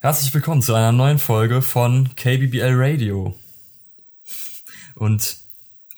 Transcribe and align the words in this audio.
Herzlich 0.00 0.32
willkommen 0.34 0.60
zu 0.60 0.74
einer 0.74 0.92
neuen 0.92 1.18
Folge 1.18 1.62
von 1.62 2.14
KBBL 2.16 2.74
Radio. 2.74 3.34
Und 4.94 5.38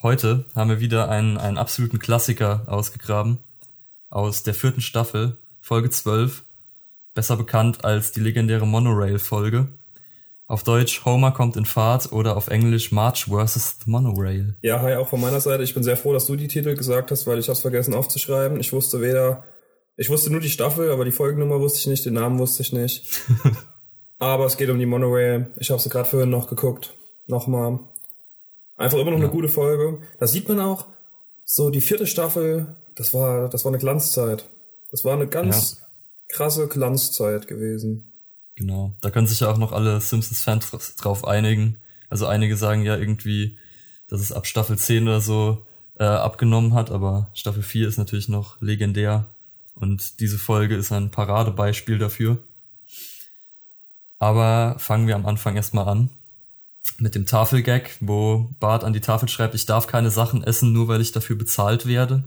heute 0.01 0.45
haben 0.55 0.69
wir 0.69 0.79
wieder 0.79 1.09
einen, 1.09 1.37
einen 1.37 1.57
absoluten 1.57 1.99
Klassiker 1.99 2.63
ausgegraben 2.67 3.39
aus 4.09 4.43
der 4.43 4.53
vierten 4.53 4.79
Staffel, 4.79 5.35
Folge 5.59 5.89
12, 5.89 6.43
besser 7.13 7.35
bekannt 7.35 7.83
als 7.83 8.13
die 8.13 8.21
legendäre 8.21 8.65
Monorail-Folge. 8.65 9.67
Auf 10.47 10.63
Deutsch 10.63 11.03
Homer 11.03 11.31
kommt 11.31 11.57
in 11.57 11.65
Fahrt 11.65 12.13
oder 12.13 12.37
auf 12.37 12.47
Englisch 12.47 12.93
March 12.93 13.25
vs. 13.25 13.79
The 13.83 13.91
Monorail. 13.91 14.55
Ja, 14.61 14.79
hi, 14.79 14.95
auch 14.95 15.09
von 15.09 15.19
meiner 15.19 15.41
Seite. 15.41 15.63
Ich 15.63 15.73
bin 15.73 15.83
sehr 15.83 15.97
froh, 15.97 16.13
dass 16.13 16.25
du 16.25 16.37
die 16.37 16.47
Titel 16.47 16.73
gesagt 16.75 17.11
hast, 17.11 17.27
weil 17.27 17.37
ich 17.37 17.49
hab's 17.49 17.59
vergessen 17.59 17.93
aufzuschreiben. 17.93 18.61
Ich 18.61 18.71
wusste 18.71 19.01
weder, 19.01 19.43
ich 19.97 20.09
wusste 20.09 20.31
nur 20.31 20.39
die 20.39 20.49
Staffel, 20.49 20.89
aber 20.89 21.03
die 21.03 21.11
Folgennummer 21.11 21.59
wusste 21.59 21.79
ich 21.79 21.87
nicht, 21.87 22.05
den 22.05 22.13
Namen 22.13 22.39
wusste 22.39 22.63
ich 22.63 22.71
nicht. 22.71 23.03
aber 24.19 24.45
es 24.45 24.57
geht 24.57 24.69
um 24.69 24.77
die 24.77 24.85
Monorail. 24.85 25.51
Ich 25.57 25.71
habe 25.71 25.81
sie 25.81 25.89
gerade 25.89 26.07
vorhin 26.07 26.29
noch 26.29 26.47
geguckt. 26.47 26.93
Nochmal. 27.27 27.79
Einfach 28.75 28.97
immer 28.97 29.11
noch 29.11 29.17
ja. 29.17 29.25
eine 29.25 29.33
gute 29.33 29.49
Folge. 29.49 29.99
Da 30.19 30.27
sieht 30.27 30.47
man 30.47 30.59
auch, 30.59 30.87
so 31.45 31.69
die 31.69 31.81
vierte 31.81 32.05
Staffel, 32.05 32.75
das 32.95 33.13
war, 33.13 33.49
das 33.49 33.65
war 33.65 33.71
eine 33.71 33.79
Glanzzeit. 33.79 34.45
Das 34.91 35.03
war 35.03 35.13
eine 35.13 35.27
ganz 35.27 35.79
ja. 35.79 35.87
krasse 36.35 36.67
Glanzzeit 36.67 37.47
gewesen. 37.47 38.13
Genau. 38.55 38.93
Da 39.01 39.09
können 39.09 39.27
sich 39.27 39.39
ja 39.39 39.49
auch 39.49 39.57
noch 39.57 39.71
alle 39.71 39.99
Simpsons-Fans 40.01 40.95
drauf 40.97 41.25
einigen. 41.25 41.77
Also 42.09 42.25
einige 42.25 42.57
sagen 42.57 42.83
ja 42.83 42.97
irgendwie, 42.97 43.57
dass 44.09 44.21
es 44.21 44.31
ab 44.31 44.47
Staffel 44.47 44.77
10 44.77 45.03
oder 45.03 45.21
so 45.21 45.65
äh, 45.97 46.03
abgenommen 46.03 46.73
hat, 46.73 46.91
aber 46.91 47.29
Staffel 47.33 47.63
4 47.63 47.87
ist 47.87 47.97
natürlich 47.97 48.27
noch 48.27 48.61
legendär. 48.61 49.27
Und 49.75 50.19
diese 50.19 50.37
Folge 50.37 50.75
ist 50.75 50.91
ein 50.91 51.11
Paradebeispiel 51.11 51.97
dafür. 51.97 52.43
Aber 54.19 54.75
fangen 54.77 55.07
wir 55.07 55.15
am 55.15 55.25
Anfang 55.25 55.55
erstmal 55.55 55.87
an. 55.87 56.09
Mit 56.97 57.15
dem 57.15 57.25
Tafelgag, 57.25 57.91
wo 58.01 58.49
Bart 58.59 58.83
an 58.83 58.93
die 58.93 58.99
Tafel 58.99 59.29
schreibt, 59.29 59.55
ich 59.55 59.65
darf 59.65 59.87
keine 59.87 60.11
Sachen 60.11 60.43
essen, 60.43 60.73
nur 60.73 60.87
weil 60.87 61.01
ich 61.01 61.11
dafür 61.11 61.37
bezahlt 61.37 61.85
werde. 61.85 62.23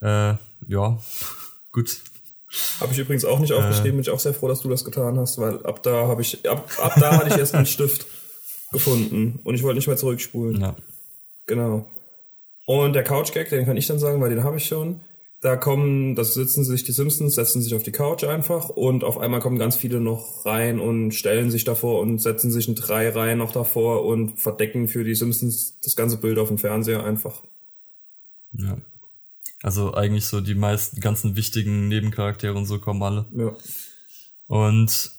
Äh, 0.00 0.34
ja, 0.66 0.98
gut, 1.72 2.00
habe 2.80 2.92
ich 2.92 2.98
übrigens 2.98 3.24
auch 3.24 3.38
nicht 3.38 3.52
aufgeschrieben, 3.52 3.92
bin 3.92 4.00
ich 4.00 4.10
auch 4.10 4.18
sehr 4.18 4.34
froh, 4.34 4.48
dass 4.48 4.60
du 4.60 4.68
das 4.68 4.84
getan 4.84 5.18
hast, 5.18 5.38
weil 5.38 5.64
ab 5.64 5.82
da 5.82 6.06
habe 6.06 6.20
ich, 6.20 6.48
ab, 6.48 6.68
ab 6.78 6.94
da 7.00 7.16
hatte 7.16 7.28
ich 7.28 7.36
erst 7.38 7.54
einen 7.54 7.66
Stift 7.66 8.06
gefunden 8.72 9.40
und 9.44 9.54
ich 9.54 9.62
wollte 9.62 9.76
nicht 9.76 9.86
mehr 9.86 9.96
zurückspulen. 9.96 10.60
Ja. 10.60 10.76
Genau. 11.46 11.86
Und 12.66 12.92
der 12.92 13.04
Couch-Gag, 13.04 13.48
den 13.48 13.64
kann 13.64 13.76
ich 13.76 13.86
dann 13.86 13.98
sagen, 13.98 14.20
weil 14.20 14.30
den 14.30 14.44
habe 14.44 14.58
ich 14.58 14.66
schon. 14.66 15.00
Da 15.42 15.56
kommen, 15.56 16.14
da 16.14 16.22
sitzen 16.22 16.64
sich 16.64 16.84
die 16.84 16.92
Simpsons, 16.92 17.34
setzen 17.34 17.62
sich 17.62 17.74
auf 17.74 17.82
die 17.82 17.90
Couch 17.90 18.22
einfach 18.22 18.68
und 18.68 19.02
auf 19.02 19.18
einmal 19.18 19.40
kommen 19.40 19.58
ganz 19.58 19.76
viele 19.76 20.00
noch 20.00 20.46
rein 20.46 20.78
und 20.78 21.10
stellen 21.12 21.50
sich 21.50 21.64
davor 21.64 22.00
und 22.00 22.20
setzen 22.20 22.52
sich 22.52 22.68
in 22.68 22.76
drei 22.76 23.08
Reihen 23.08 23.38
noch 23.38 23.50
davor 23.50 24.04
und 24.04 24.38
verdecken 24.38 24.86
für 24.86 25.02
die 25.02 25.16
Simpsons 25.16 25.80
das 25.82 25.96
ganze 25.96 26.18
Bild 26.18 26.38
auf 26.38 26.46
dem 26.46 26.58
Fernseher 26.58 27.02
einfach. 27.02 27.42
Ja. 28.52 28.78
Also 29.64 29.94
eigentlich 29.94 30.26
so 30.26 30.40
die 30.40 30.54
meisten, 30.54 31.00
ganzen 31.00 31.34
wichtigen 31.34 31.88
Nebencharaktere 31.88 32.54
und 32.54 32.66
so 32.66 32.78
kommen 32.78 33.02
alle. 33.02 33.26
Ja. 33.36 33.52
Und 34.46 35.10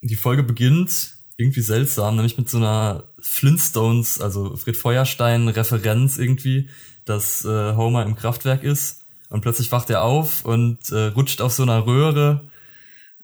die 0.00 0.14
Folge 0.14 0.44
beginnt 0.44 1.16
irgendwie 1.36 1.62
seltsam, 1.62 2.14
nämlich 2.14 2.38
mit 2.38 2.48
so 2.48 2.58
einer 2.58 3.08
Flintstones, 3.18 4.20
also 4.20 4.56
Fred 4.56 4.76
Feuerstein-Referenz 4.76 6.18
irgendwie, 6.18 6.68
dass 7.04 7.44
äh, 7.44 7.74
Homer 7.74 8.06
im 8.06 8.14
Kraftwerk 8.14 8.62
ist 8.62 9.05
und 9.28 9.40
plötzlich 9.40 9.72
wacht 9.72 9.90
er 9.90 10.02
auf 10.02 10.44
und 10.44 10.90
äh, 10.90 11.06
rutscht 11.06 11.40
auf 11.40 11.52
so 11.52 11.62
einer 11.62 11.86
Röhre 11.86 12.48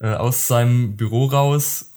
äh, 0.00 0.14
aus 0.14 0.46
seinem 0.46 0.96
Büro 0.96 1.26
raus. 1.26 1.92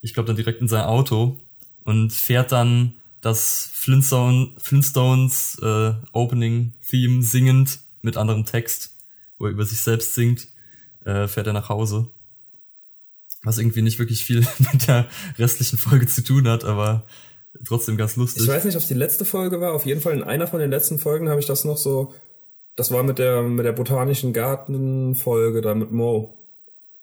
Ich 0.00 0.14
glaube 0.14 0.28
dann 0.28 0.36
direkt 0.36 0.60
in 0.60 0.68
sein 0.68 0.84
Auto 0.84 1.36
und 1.84 2.12
fährt 2.12 2.52
dann 2.52 2.94
das 3.20 3.70
Flintstone, 3.72 4.52
Flintstones 4.58 5.58
äh, 5.60 5.94
Opening 6.12 6.72
Theme 6.88 7.22
singend 7.22 7.80
mit 8.02 8.16
anderem 8.16 8.44
Text, 8.44 8.94
wo 9.38 9.46
er 9.46 9.52
über 9.52 9.64
sich 9.64 9.80
selbst 9.80 10.14
singt, 10.14 10.46
äh, 11.04 11.26
fährt 11.26 11.46
er 11.46 11.52
nach 11.52 11.68
Hause. 11.68 12.08
Was 13.42 13.58
irgendwie 13.58 13.82
nicht 13.82 13.98
wirklich 13.98 14.24
viel 14.24 14.40
mit 14.72 14.86
der 14.86 15.08
restlichen 15.38 15.78
Folge 15.78 16.06
zu 16.06 16.22
tun 16.22 16.46
hat, 16.48 16.64
aber 16.64 17.04
trotzdem 17.64 17.96
ganz 17.96 18.16
lustig. 18.16 18.42
Ich 18.42 18.48
weiß 18.48 18.64
nicht, 18.64 18.76
ob 18.76 18.82
es 18.82 18.88
die 18.88 18.94
letzte 18.94 19.24
Folge 19.24 19.60
war. 19.60 19.72
Auf 19.72 19.86
jeden 19.86 20.00
Fall 20.00 20.12
in 20.12 20.22
einer 20.22 20.46
von 20.46 20.60
den 20.60 20.70
letzten 20.70 20.98
Folgen 20.98 21.28
habe 21.28 21.40
ich 21.40 21.46
das 21.46 21.64
noch 21.64 21.76
so. 21.76 22.14
Das 22.76 22.90
war 22.90 23.02
mit 23.02 23.18
der 23.18 23.42
mit 23.42 23.64
der 23.64 23.72
botanischen 23.72 24.32
Garten 24.32 25.14
Folge 25.14 25.62
da 25.62 25.74
mit 25.74 25.92
Mo. 25.92 26.36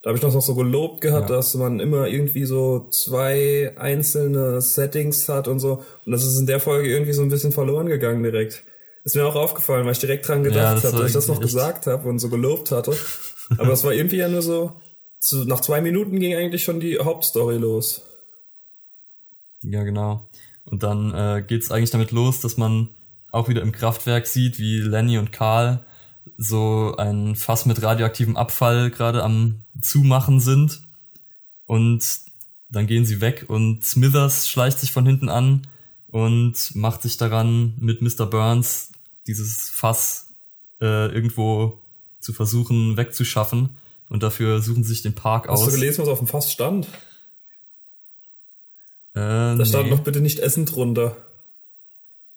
Da 0.02 0.10
habe 0.10 0.18
ich 0.18 0.22
das 0.22 0.34
noch 0.34 0.42
so 0.42 0.54
gelobt 0.54 1.02
gehabt, 1.02 1.30
ja. 1.30 1.38
dass 1.38 1.56
man 1.56 1.80
immer 1.80 2.08
irgendwie 2.08 2.46
so 2.46 2.88
zwei 2.92 3.74
einzelne 3.78 4.60
Settings 4.62 5.30
hat 5.30 5.48
und 5.48 5.60
so. 5.60 5.84
Und 6.06 6.12
das 6.12 6.26
ist 6.26 6.38
in 6.38 6.46
der 6.46 6.60
Folge 6.60 6.90
irgendwie 6.90 7.14
so 7.14 7.22
ein 7.22 7.30
bisschen 7.30 7.54
verloren 7.54 7.88
gegangen 7.88 8.22
direkt. 8.22 8.64
Ist 9.06 9.16
mir 9.16 9.26
auch 9.26 9.36
aufgefallen, 9.36 9.86
weil 9.86 9.94
ich 9.94 10.00
direkt 10.00 10.28
dran 10.28 10.44
gedacht 10.44 10.84
ja, 10.84 10.90
habe, 10.90 10.98
dass 10.98 11.08
ich 11.08 11.14
das 11.14 11.28
noch 11.28 11.40
gesagt 11.40 11.88
habe 11.88 12.08
und 12.08 12.20
so 12.20 12.30
gelobt 12.30 12.72
hatte. 12.72 12.96
Aber 13.58 13.70
das 13.70 13.84
war 13.84 13.94
irgendwie 13.94 14.18
ja 14.18 14.28
nur 14.28 14.42
so, 14.42 14.74
zu, 15.20 15.46
nach 15.46 15.62
zwei 15.62 15.82
Minuten 15.82 16.20
ging 16.20 16.36
eigentlich 16.36 16.64
schon 16.64 16.80
die 16.80 17.00
Hauptstory 17.00 17.58
los. 17.58 18.02
Ja, 19.62 19.84
genau. 19.84 20.28
Und 20.66 20.84
dann 20.84 21.14
äh, 21.14 21.44
geht's 21.44 21.72
eigentlich 21.72 21.92
damit 21.92 22.12
los, 22.12 22.42
dass 22.42 22.58
man 22.58 22.90
auch 23.34 23.50
wieder 23.50 23.62
im 23.62 23.72
Kraftwerk 23.72 24.28
sieht, 24.28 24.60
wie 24.60 24.80
Lenny 24.80 25.18
und 25.18 25.32
Karl 25.32 25.84
so 26.38 26.96
ein 26.98 27.36
Fass 27.36 27.66
mit 27.66 27.82
radioaktivem 27.82 28.38
Abfall 28.38 28.92
gerade 28.92 29.24
am 29.24 29.64
Zumachen 29.82 30.40
sind. 30.40 30.82
Und 31.66 32.06
dann 32.70 32.88
gehen 32.88 33.06
sie 33.06 33.22
weg 33.22 33.46
und 33.48 33.84
Smithers 33.84 34.48
schleicht 34.48 34.80
sich 34.80 34.92
von 34.92 35.06
hinten 35.06 35.30
an 35.30 35.68
und 36.08 36.76
macht 36.76 37.02
sich 37.02 37.18
daran, 37.18 37.74
mit 37.80 38.02
Mr. 38.02 38.28
Burns 38.28 38.92
dieses 39.26 39.70
Fass 39.70 40.30
äh, 40.80 41.08
irgendwo 41.08 41.82
zu 42.20 42.34
versuchen 42.34 42.98
wegzuschaffen. 42.98 43.70
Und 44.10 44.22
dafür 44.22 44.62
suchen 44.62 44.84
sie 44.84 44.90
sich 44.90 45.02
den 45.02 45.16
Park 45.16 45.48
Hast 45.48 45.54
aus. 45.54 45.62
Hast 45.66 45.76
du 45.76 45.80
gelesen, 45.80 46.02
was 46.02 46.10
auf 46.10 46.20
dem 46.20 46.28
Fass 46.28 46.52
stand? 46.52 46.86
Äh, 49.16 49.56
da 49.58 49.66
stand 49.66 49.86
nee. 49.86 49.92
noch 49.92 50.02
bitte 50.02 50.22
nicht 50.22 50.40
Essen 50.40 50.66
drunter. 50.66 51.16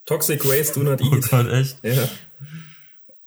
Toxic 0.06 0.44
Waste 0.44 0.74
do 0.74 0.82
not 0.82 1.00
eat. 1.02 1.12
Oh 1.12 1.28
Gott, 1.30 1.48
echt? 1.52 1.76
Ja. 1.82 2.08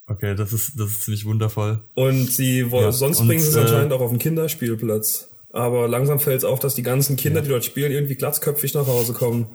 Okay, 0.08 0.34
das 0.34 0.54
ist, 0.54 0.80
das 0.80 0.90
ist 0.90 1.04
ziemlich 1.04 1.26
wundervoll. 1.26 1.82
Und 1.94 2.32
sie, 2.32 2.62
ja, 2.62 2.92
sonst 2.92 3.20
und, 3.20 3.28
bringen 3.28 3.42
sie 3.42 3.50
es 3.50 3.56
äh, 3.56 3.60
anscheinend 3.60 3.94
auch 3.94 4.02
auf 4.02 4.10
den 4.10 4.18
Kinderspielplatz. 4.18 5.30
Aber 5.52 5.88
langsam 5.88 6.20
fällt 6.20 6.40
es 6.40 6.44
auf, 6.44 6.60
dass 6.60 6.74
die 6.74 6.84
ganzen 6.84 7.16
Kinder, 7.16 7.40
ja. 7.40 7.44
die 7.44 7.50
dort 7.50 7.66
spielen, 7.66 7.92
irgendwie 7.92 8.16
glatzköpfig 8.16 8.74
nach 8.74 8.88
Hause 8.88 9.14
kommen. 9.14 9.48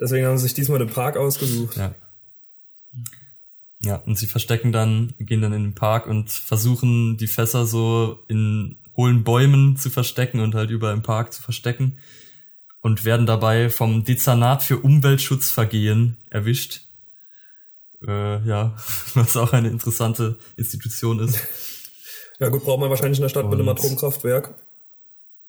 Deswegen 0.00 0.26
haben 0.26 0.38
sie 0.38 0.44
sich 0.44 0.54
diesmal 0.54 0.78
den 0.78 0.88
Park 0.88 1.16
ausgesucht. 1.16 1.76
Ja. 1.76 1.94
Ja, 3.84 3.96
und 3.96 4.18
sie 4.18 4.26
verstecken 4.26 4.72
dann, 4.72 5.14
gehen 5.20 5.40
dann 5.40 5.52
in 5.52 5.62
den 5.62 5.74
Park 5.74 6.06
und 6.06 6.30
versuchen 6.30 7.16
die 7.16 7.28
Fässer 7.28 7.64
so 7.66 8.18
in 8.28 8.78
hohlen 8.96 9.22
Bäumen 9.24 9.76
zu 9.76 9.88
verstecken 9.88 10.40
und 10.40 10.54
halt 10.54 10.70
überall 10.70 10.94
im 10.94 11.02
Park 11.02 11.32
zu 11.32 11.42
verstecken 11.42 11.98
und 12.88 13.04
werden 13.04 13.26
dabei 13.26 13.68
vom 13.68 14.04
Dezernat 14.04 14.62
für 14.62 14.78
Umweltschutzvergehen 14.78 16.16
erwischt 16.30 16.88
äh, 18.06 18.46
ja, 18.46 18.76
was 19.14 19.36
auch 19.36 19.52
eine 19.52 19.68
interessante 19.68 20.38
Institution 20.56 21.20
ist. 21.20 21.38
Ja 22.40 22.48
gut, 22.48 22.64
braucht 22.64 22.80
man 22.80 22.88
wahrscheinlich 22.88 23.18
in 23.18 23.22
der 23.22 23.28
Stadt 23.28 23.44
und, 23.44 23.50
mit 23.50 23.58
einem 23.58 23.68
Atomkraftwerk. 23.68 24.54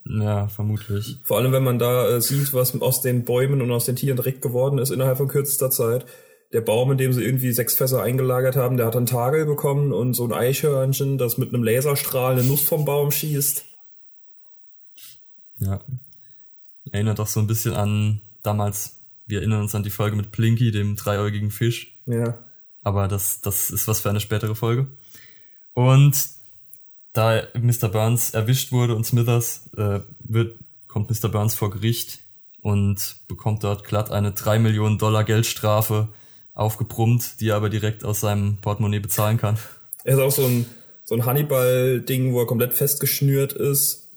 Ja, 0.04 0.48
vermutlich. 0.48 1.18
Vor 1.24 1.38
allem, 1.38 1.54
wenn 1.54 1.64
man 1.64 1.80
da 1.80 2.10
äh, 2.10 2.22
sieht, 2.22 2.54
was 2.54 2.80
aus 2.82 3.02
den 3.02 3.24
Bäumen 3.24 3.62
und 3.62 3.72
aus 3.72 3.86
den 3.86 3.96
Tieren 3.96 4.18
direkt 4.18 4.42
geworden 4.42 4.78
ist 4.78 4.90
innerhalb 4.90 5.18
von 5.18 5.30
kürzester 5.30 5.70
Zeit. 5.70 6.06
Der 6.52 6.62
Baum, 6.62 6.92
in 6.92 6.98
dem 6.98 7.14
sie 7.14 7.24
irgendwie 7.24 7.54
sechs 7.54 7.76
Fässer 7.76 8.02
eingelagert 8.02 8.58
haben, 8.58 8.76
der 8.76 8.88
hat 8.88 8.98
einen 8.98 9.06
Tagel 9.06 9.46
bekommen 9.46 9.94
und 9.94 10.14
so 10.16 10.26
ein 10.26 10.34
Eichhörnchen, 10.34 11.20
das 11.20 11.38
mit 11.38 11.54
einem 11.54 11.64
Laserstrahl 11.64 12.34
eine 12.34 12.44
Nuss 12.44 12.64
vom 12.64 12.84
Baum 12.84 13.12
schießt. 13.12 13.64
Ja. 15.60 15.80
Erinnert 16.92 17.20
auch 17.20 17.28
so 17.28 17.40
ein 17.40 17.48
bisschen 17.48 17.74
an 17.74 18.22
damals, 18.44 19.00
wir 19.26 19.40
erinnern 19.40 19.62
uns 19.62 19.76
an 19.76 19.84
die 19.84 19.90
Folge 19.90 20.16
mit 20.16 20.32
Plinky, 20.32 20.72
dem 20.72 20.96
dreiäugigen 20.96 21.52
Fisch. 21.52 22.00
Ja. 22.06 22.44
Aber 22.82 23.08
das, 23.08 23.42
das 23.42 23.70
ist 23.70 23.88
was 23.88 24.00
für 24.00 24.10
eine 24.10 24.20
spätere 24.20 24.56
Folge. 24.56 24.88
Und 25.74 26.16
da 27.14 27.44
Mr. 27.54 27.90
Burns 27.90 28.32
erwischt 28.32 28.72
wurde 28.72 28.96
und 28.96 29.06
Smithers, 29.06 29.70
äh, 29.78 30.02
wird, 30.20 30.60
kommt 30.88 31.10
Mr. 31.10 31.30
Burns 31.30 31.56
vor 31.56 31.70
Gericht 31.70 32.20
und 32.62 33.18
bekommt 33.28 33.64
dort 33.64 33.84
glatt 33.84 34.12
eine 34.12 34.32
3 34.32 34.60
Millionen 34.60 34.98
Dollar 34.98 35.24
Geldstrafe 35.24 36.10
aufgebrummt, 36.54 37.40
die 37.40 37.50
er 37.50 37.56
aber 37.56 37.70
direkt 37.70 38.04
aus 38.04 38.20
seinem 38.20 38.58
Portemonnaie 38.58 39.00
bezahlen 39.00 39.38
kann. 39.38 39.58
Er 40.04 40.16
ist 40.16 40.20
auch 40.20 40.32
so 40.32 40.46
ein, 40.46 40.66
so 41.04 41.16
ein 41.16 41.26
Hannibal-Ding, 41.26 42.34
wo 42.34 42.42
er 42.42 42.48
komplett 42.48 42.74
festgeschnürt 42.74 43.54
ist, 43.54 44.09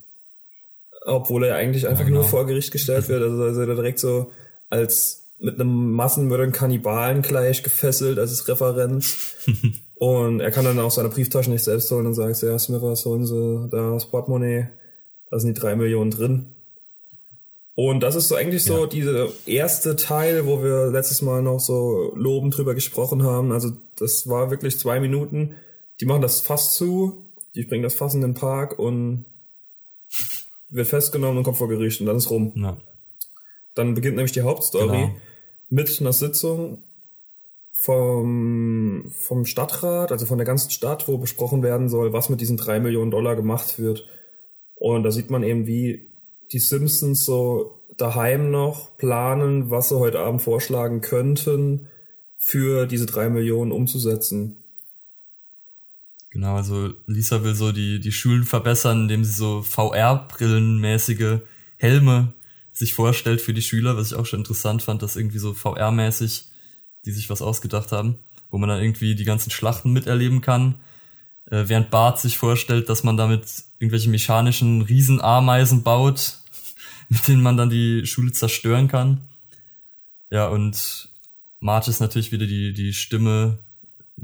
obwohl 1.05 1.45
er 1.45 1.57
eigentlich 1.57 1.89
einfach 1.89 2.05
ja, 2.05 2.09
genau. 2.09 2.21
nur 2.21 2.29
vor 2.29 2.47
Gericht 2.47 2.73
gestellt 2.73 3.09
wird. 3.09 3.23
Also, 3.23 3.43
also 3.43 3.61
er 3.61 3.75
direkt 3.75 3.99
so 3.99 4.31
als 4.69 5.23
mit 5.39 5.61
einem 5.61 5.93
Massenmörder 5.93 6.49
Kannibalen 6.53 7.23
gleich 7.23 7.63
gefesselt 7.63 8.19
als 8.19 8.49
Referenz. 8.49 9.35
und 9.97 10.41
er 10.41 10.51
kann 10.51 10.65
dann 10.65 10.79
auch 10.79 10.91
seine 10.91 11.09
Brieftasche 11.09 11.51
nicht 11.51 11.65
selbst 11.65 11.91
holen 11.91 12.07
und 12.07 12.15
sagt, 12.15 12.43
ja, 12.43 12.59
Smithers, 12.59 13.05
holen 13.05 13.27
Sie 13.27 13.69
da 13.71 13.93
das 13.93 14.11
Portemonnaie. 14.11 14.69
Da 15.31 15.39
sind 15.39 15.57
die 15.57 15.61
drei 15.61 15.75
Millionen 15.75 16.11
drin. 16.11 16.55
Und 17.75 18.01
das 18.01 18.15
ist 18.15 18.29
so 18.29 18.35
eigentlich 18.35 18.65
so 18.65 18.83
ja. 18.83 18.87
dieser 18.87 19.29
erste 19.47 19.97
Teil, 19.97 20.47
wo 20.47 20.63
wir 20.63 20.91
letztes 20.91 21.23
Mal 21.23 21.43
noch 21.43 21.59
so 21.59 22.13
lobend 22.15 22.57
drüber 22.57 22.75
gesprochen 22.75 23.23
haben. 23.23 23.51
Also 23.51 23.73
das 23.97 24.29
war 24.29 24.51
wirklich 24.51 24.79
zwei 24.79 25.01
Minuten. 25.01 25.57
Die 26.01 26.05
machen 26.05 26.23
das 26.23 26.41
Fass 26.41 26.75
zu, 26.75 27.27
die 27.55 27.65
bringen 27.65 27.83
das 27.83 27.95
Fass 27.95 28.15
in 28.15 28.21
den 28.21 28.35
Park 28.35 28.79
und 28.79 29.25
wird 30.73 30.87
festgenommen 30.87 31.39
und 31.39 31.45
kommt 31.45 31.59
vor 31.59 31.69
Gericht 31.69 32.01
und 32.01 32.07
dann 32.07 32.17
ist 32.17 32.31
rum. 32.31 32.53
Ja. 32.57 32.79
Dann 33.75 33.95
beginnt 33.95 34.17
nämlich 34.17 34.33
die 34.33 34.43
Hauptstory 34.43 34.87
genau. 34.87 35.17
mit 35.69 36.01
einer 36.01 36.13
Sitzung 36.13 36.85
vom, 37.73 39.13
vom 39.19 39.45
Stadtrat, 39.45 40.13
also 40.13 40.27
von 40.27 40.39
der 40.39 40.47
ganzen 40.47 40.71
Stadt, 40.71 41.09
wo 41.09 41.19
besprochen 41.19 41.63
werden 41.63 41.89
soll, 41.89 42.13
was 42.13 42.29
mit 42.29 42.41
diesen 42.41 42.57
drei 42.57 42.81
Millionen 42.81 43.11
Dollar 43.11 43.35
gemacht 43.35 43.79
wird. 43.79 44.07
Und 44.75 45.03
da 45.03 45.11
sieht 45.11 45.31
man 45.31 45.43
eben, 45.43 45.67
wie 45.67 46.13
die 46.53 46.59
Simpsons 46.59 47.25
so 47.25 47.83
daheim 47.97 48.51
noch 48.51 48.97
planen, 48.97 49.71
was 49.71 49.89
sie 49.89 49.99
heute 49.99 50.21
Abend 50.21 50.43
vorschlagen 50.43 51.01
könnten, 51.01 51.89
für 52.37 52.87
diese 52.87 53.07
drei 53.07 53.29
Millionen 53.31 53.73
umzusetzen. 53.73 54.62
Genau, 56.33 56.57
also 56.57 56.95
Lisa 57.07 57.45
will 57.45 57.55
so 57.55 57.73
die, 57.73 58.01
die 58.01 58.11
Schulen 58.11 58.45
verbessern, 58.45 59.03
indem 59.03 59.23
sie 59.23 59.35
so 59.35 59.63
VR-Brillenmäßige 59.63 61.41
Helme 61.77 62.33
sich 62.73 62.95
vorstellt 62.95 63.43
für 63.43 63.53
die 63.53 63.61
Schüler, 63.61 63.99
was 63.99 64.13
ich 64.13 64.17
auch 64.17 64.25
schon 64.25 64.41
interessant 64.41 64.83
fand, 64.83 65.03
dass 65.03 65.17
irgendwie 65.17 65.39
so 65.39 65.53
VR-mäßig 65.53 66.47
die 67.05 67.13
sich 67.13 67.29
was 67.29 67.43
ausgedacht 67.43 67.93
haben, 67.93 68.19
wo 68.51 68.59
man 68.59 68.69
dann 68.69 68.81
irgendwie 68.81 69.15
die 69.15 69.25
ganzen 69.25 69.51
Schlachten 69.51 69.93
miterleben 69.93 70.41
kann, 70.41 70.77
äh, 71.51 71.65
während 71.67 71.91
Bart 71.91 72.19
sich 72.21 72.39
vorstellt, 72.39 72.89
dass 72.89 73.05
man 73.05 73.17
damit 73.17 73.45
irgendwelche 73.79 74.09
mechanischen 74.09 74.83
Riesenameisen 74.83 75.83
baut, 75.83 76.39
mit 77.09 77.27
denen 77.29 77.43
man 77.43 77.57
dann 77.57 77.71
die 77.71 78.07
Schule 78.07 78.33
zerstören 78.33 78.89
kann. 78.89 79.21
Ja, 80.31 80.49
und 80.49 81.11
Marge 81.61 81.91
ist 81.91 82.01
natürlich 82.01 82.33
wieder 82.33 82.47
die, 82.47 82.73
die 82.73 82.95
Stimme 82.95 83.59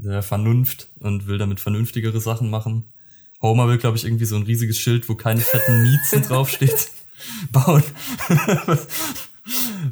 der 0.03 0.23
Vernunft 0.23 0.89
und 0.99 1.27
will 1.27 1.37
damit 1.37 1.59
vernünftigere 1.59 2.19
Sachen 2.21 2.49
machen. 2.49 2.85
Homer 3.41 3.67
will, 3.67 3.77
glaube 3.77 3.97
ich, 3.97 4.05
irgendwie 4.05 4.25
so 4.25 4.35
ein 4.35 4.43
riesiges 4.43 4.77
Schild, 4.77 5.07
wo 5.09 5.15
keine 5.15 5.41
fetten 5.41 5.81
Miezen 5.81 6.21
draufsteht, 6.27 6.91
bauen. 7.51 7.83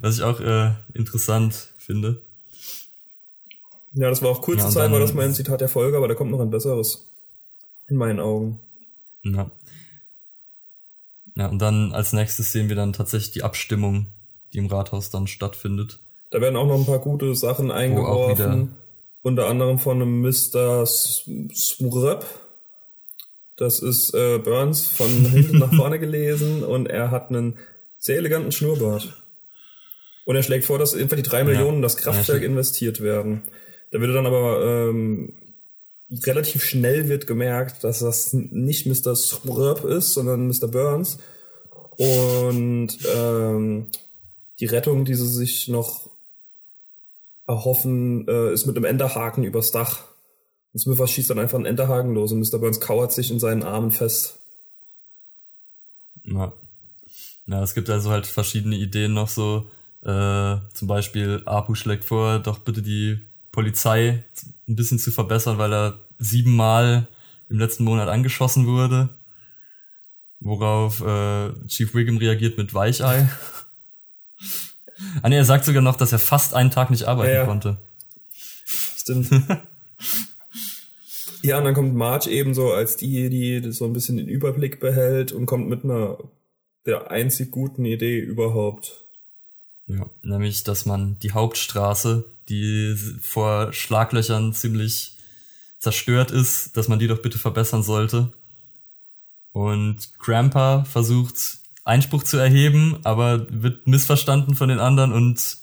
was, 0.01 0.17
ich 0.17 0.23
auch 0.23 0.39
äh, 0.39 0.71
interessant 0.93 1.71
finde. 1.77 2.21
Ja, 3.93 4.09
das 4.09 4.21
war 4.21 4.29
auch 4.29 4.41
kurze 4.41 4.65
ja, 4.65 4.69
Zeit, 4.69 4.91
war 4.91 4.99
das 4.99 5.13
mein 5.13 5.33
Zitat 5.33 5.61
der 5.61 5.69
Folge, 5.69 5.97
aber 5.97 6.07
da 6.07 6.13
kommt 6.13 6.31
noch 6.31 6.41
ein 6.41 6.51
besseres. 6.51 7.07
In 7.87 7.95
meinen 7.95 8.19
Augen. 8.19 8.59
Ja. 9.23 9.49
Ja, 11.35 11.47
und 11.47 11.59
dann 11.59 11.93
als 11.93 12.13
nächstes 12.13 12.51
sehen 12.51 12.67
wir 12.67 12.75
dann 12.75 12.93
tatsächlich 12.93 13.31
die 13.31 13.43
Abstimmung, 13.43 14.07
die 14.53 14.57
im 14.57 14.65
Rathaus 14.67 15.09
dann 15.09 15.27
stattfindet. 15.27 15.99
Da 16.31 16.41
werden 16.41 16.57
auch 16.57 16.67
noch 16.67 16.79
ein 16.79 16.85
paar 16.85 16.99
gute 16.99 17.33
Sachen 17.35 17.71
eingeworfen. 17.71 18.75
Unter 19.27 19.49
anderem 19.49 19.77
von 19.77 20.01
einem 20.01 20.21
Mr. 20.21 20.85
Smurp. 20.85 22.25
Das 23.57 23.79
ist 23.79 24.13
äh, 24.13 24.37
Burns 24.37 24.87
von 24.87 25.09
hinten 25.33 25.57
nach 25.57 25.73
vorne 25.73 25.99
gelesen 25.99 26.63
und 26.63 26.85
er 26.85 27.11
hat 27.11 27.27
einen 27.27 27.57
sehr 27.97 28.15
eleganten 28.15 28.53
Schnurrbart. 28.53 29.21
Und 30.23 30.37
er 30.37 30.43
schlägt 30.43 30.63
vor, 30.63 30.79
dass 30.79 30.93
einfach 30.93 31.17
die 31.17 31.23
drei 31.23 31.43
Millionen 31.43 31.77
in 31.77 31.81
das 31.81 31.97
Kraftwerk 31.97 32.41
ja, 32.41 32.47
investiert 32.47 33.01
werden. 33.01 33.43
Da 33.91 33.99
wird 33.99 34.15
dann 34.15 34.27
aber 34.27 34.63
ähm, 34.63 35.33
relativ 36.09 36.63
schnell 36.63 37.09
wird 37.09 37.27
gemerkt, 37.27 37.83
dass 37.83 37.99
das 37.99 38.31
nicht 38.31 38.85
Mr. 38.85 39.13
Scrub 39.13 39.83
ist, 39.83 40.13
sondern 40.13 40.47
Mr. 40.47 40.69
Burns. 40.69 41.19
Und 41.97 42.97
ähm, 43.13 43.87
die 44.61 44.67
Rettung, 44.67 45.03
die 45.03 45.15
sie 45.15 45.27
sich 45.27 45.67
noch 45.67 46.16
erhoffen, 47.47 48.27
äh, 48.27 48.53
ist 48.53 48.65
mit 48.65 48.75
einem 48.75 48.85
Enderhaken 48.85 49.43
übers 49.43 49.71
Dach. 49.71 50.03
Und 50.73 50.79
Smithers 50.79 51.11
schießt 51.11 51.29
dann 51.29 51.39
einfach 51.39 51.57
einen 51.57 51.65
Enderhaken 51.65 52.13
los 52.13 52.31
und 52.31 52.39
Mr. 52.39 52.59
Burns 52.59 52.79
kauert 52.79 53.13
sich 53.13 53.31
in 53.31 53.39
seinen 53.39 53.63
Armen 53.63 53.91
fest. 53.91 54.39
Ja. 56.23 56.53
Ja, 57.47 57.63
es 57.63 57.73
gibt 57.73 57.89
also 57.89 58.11
halt 58.11 58.27
verschiedene 58.27 58.75
Ideen 58.75 59.13
noch 59.13 59.29
so. 59.29 59.69
Äh, 60.03 60.57
zum 60.73 60.87
Beispiel 60.87 61.41
Apu 61.45 61.75
schlägt 61.75 62.03
vor, 62.03 62.39
doch 62.39 62.59
bitte 62.59 62.81
die 62.81 63.19
Polizei 63.51 64.23
ein 64.67 64.75
bisschen 64.75 64.99
zu 64.99 65.11
verbessern, 65.11 65.57
weil 65.57 65.73
er 65.73 65.99
siebenmal 66.19 67.07
im 67.49 67.57
letzten 67.57 67.85
Monat 67.85 68.09
angeschossen 68.09 68.67
wurde. 68.67 69.09
Worauf 70.39 71.01
äh, 71.01 71.51
Chief 71.67 71.93
Wiggum 71.95 72.17
reagiert 72.17 72.57
mit 72.57 72.73
Weichei. 72.73 73.29
ah 75.21 75.29
nee, 75.29 75.37
er 75.37 75.45
sagt 75.45 75.65
sogar 75.65 75.81
noch, 75.81 75.95
dass 75.95 76.11
er 76.11 76.19
fast 76.19 76.53
einen 76.53 76.71
Tag 76.71 76.89
nicht 76.89 77.05
arbeiten 77.05 77.33
ja, 77.33 77.39
ja. 77.39 77.45
konnte. 77.45 77.77
Stimmt. 78.65 79.29
ja, 81.41 81.57
und 81.57 81.65
dann 81.65 81.73
kommt 81.73 81.95
Marge 81.95 82.29
ebenso 82.29 82.71
als 82.71 82.97
die, 82.97 83.29
die 83.29 83.71
so 83.71 83.85
ein 83.85 83.93
bisschen 83.93 84.17
den 84.17 84.27
Überblick 84.27 84.79
behält 84.79 85.31
und 85.31 85.45
kommt 85.45 85.69
mit 85.69 85.83
einer 85.83 86.17
der 86.85 87.11
einzig 87.11 87.51
guten 87.51 87.85
Idee 87.85 88.19
überhaupt. 88.19 89.05
Ja, 89.87 90.05
nämlich, 90.21 90.63
dass 90.63 90.85
man 90.85 91.17
die 91.19 91.31
Hauptstraße 91.31 92.25
die 92.49 92.95
vor 93.21 93.73
Schlaglöchern 93.73 94.53
ziemlich 94.53 95.15
zerstört 95.79 96.31
ist, 96.31 96.75
dass 96.77 96.87
man 96.87 96.99
die 96.99 97.07
doch 97.07 97.21
bitte 97.21 97.39
verbessern 97.39 97.83
sollte. 97.83 98.31
Und 99.51 100.17
Grandpa 100.19 100.83
versucht 100.85 101.59
Einspruch 101.87 102.23
zu 102.23 102.37
erheben, 102.37 102.97
aber 103.03 103.47
wird 103.49 103.87
missverstanden 103.87 104.55
von 104.55 104.69
den 104.69 104.79
anderen 104.79 105.11
und 105.11 105.57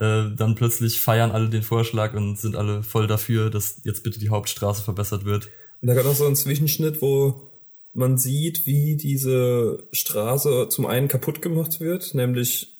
äh, 0.00 0.24
dann 0.36 0.54
plötzlich 0.54 1.00
feiern 1.00 1.30
alle 1.30 1.48
den 1.48 1.62
Vorschlag 1.62 2.14
und 2.14 2.38
sind 2.38 2.56
alle 2.56 2.82
voll 2.82 3.06
dafür, 3.06 3.50
dass 3.50 3.80
jetzt 3.84 4.02
bitte 4.02 4.18
die 4.18 4.30
Hauptstraße 4.30 4.82
verbessert 4.82 5.24
wird. 5.24 5.48
Und 5.80 5.88
da 5.88 5.94
gab 5.94 6.06
es 6.06 6.18
so 6.18 6.26
einen 6.26 6.36
Zwischenschnitt, 6.36 7.02
wo 7.02 7.50
man 7.92 8.18
sieht, 8.18 8.66
wie 8.66 8.96
diese 8.96 9.88
Straße 9.92 10.68
zum 10.68 10.86
einen 10.86 11.08
kaputt 11.08 11.42
gemacht 11.42 11.80
wird, 11.80 12.14
nämlich 12.14 12.76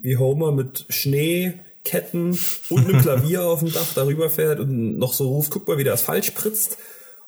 wie 0.00 0.16
Homer 0.16 0.52
mit 0.52 0.86
Schnee 0.88 1.54
Ketten 1.84 2.38
und 2.70 2.86
einem 2.86 3.00
Klavier 3.02 3.44
auf 3.44 3.60
dem 3.60 3.72
Dach 3.72 3.92
darüber 3.94 4.30
fährt 4.30 4.60
und 4.60 4.98
noch 4.98 5.14
so 5.14 5.28
ruft, 5.28 5.50
guck 5.50 5.66
mal, 5.66 5.78
wie 5.78 5.84
der 5.84 5.94
Asphalt 5.94 6.24
spritzt. 6.24 6.78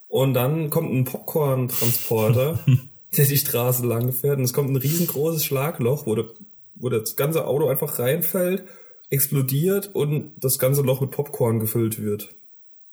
Und 0.07 0.35
dann 0.35 0.71
kommt 0.71 0.93
ein 0.93 1.05
Popcorn-Transporter, 1.05 2.61
der 3.17 3.27
die 3.27 3.37
Straße 3.37 3.87
lang 3.87 4.13
fährt 4.13 4.39
und 4.39 4.45
es 4.45 4.53
kommt 4.53 4.71
ein 4.71 4.77
riesengroßes 4.77 5.45
Schlagloch, 5.45 6.07
wo, 6.07 6.15
der, 6.15 6.27
wo 6.75 6.89
das 6.89 7.17
ganze 7.17 7.47
Auto 7.47 7.69
einfach 7.69 7.99
reinfällt, 7.99 8.65
explodiert 9.11 9.95
und 9.95 10.33
das 10.37 10.59
ganze 10.59 10.83
Loch 10.83 11.01
mit 11.01 11.11
Popcorn 11.11 11.61
gefüllt 11.61 12.03
wird. 12.03 12.35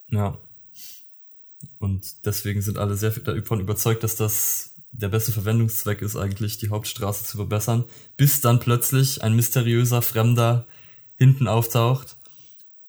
Ja. 0.10 0.38
Und 1.80 2.25
deswegen 2.25 2.62
sind 2.62 2.78
alle 2.78 2.96
sehr 2.96 3.12
davon 3.12 3.60
überzeugt, 3.60 4.04
dass 4.04 4.16
das 4.16 4.72
der 4.92 5.10
beste 5.10 5.32
Verwendungszweck 5.32 6.01
ist 6.01 6.18
eigentlich, 6.18 6.58
die 6.58 6.70
Hauptstraße 6.70 7.24
zu 7.24 7.38
verbessern, 7.38 7.86
bis 8.18 8.42
dann 8.42 8.60
plötzlich 8.60 9.24
ein 9.24 9.36
mysteriöser 9.36 10.01
Fremder 10.01 10.68
hinten 11.18 11.48
auftaucht, 11.48 12.18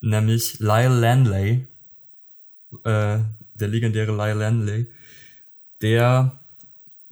nämlich 0.00 0.58
Lyle 0.58 0.98
Lanley, 0.98 1.66
äh, 2.84 3.18
der 3.54 3.68
legendäre 3.68 4.12
Lyle 4.12 4.34
Lanley, 4.34 4.86
der 5.80 6.41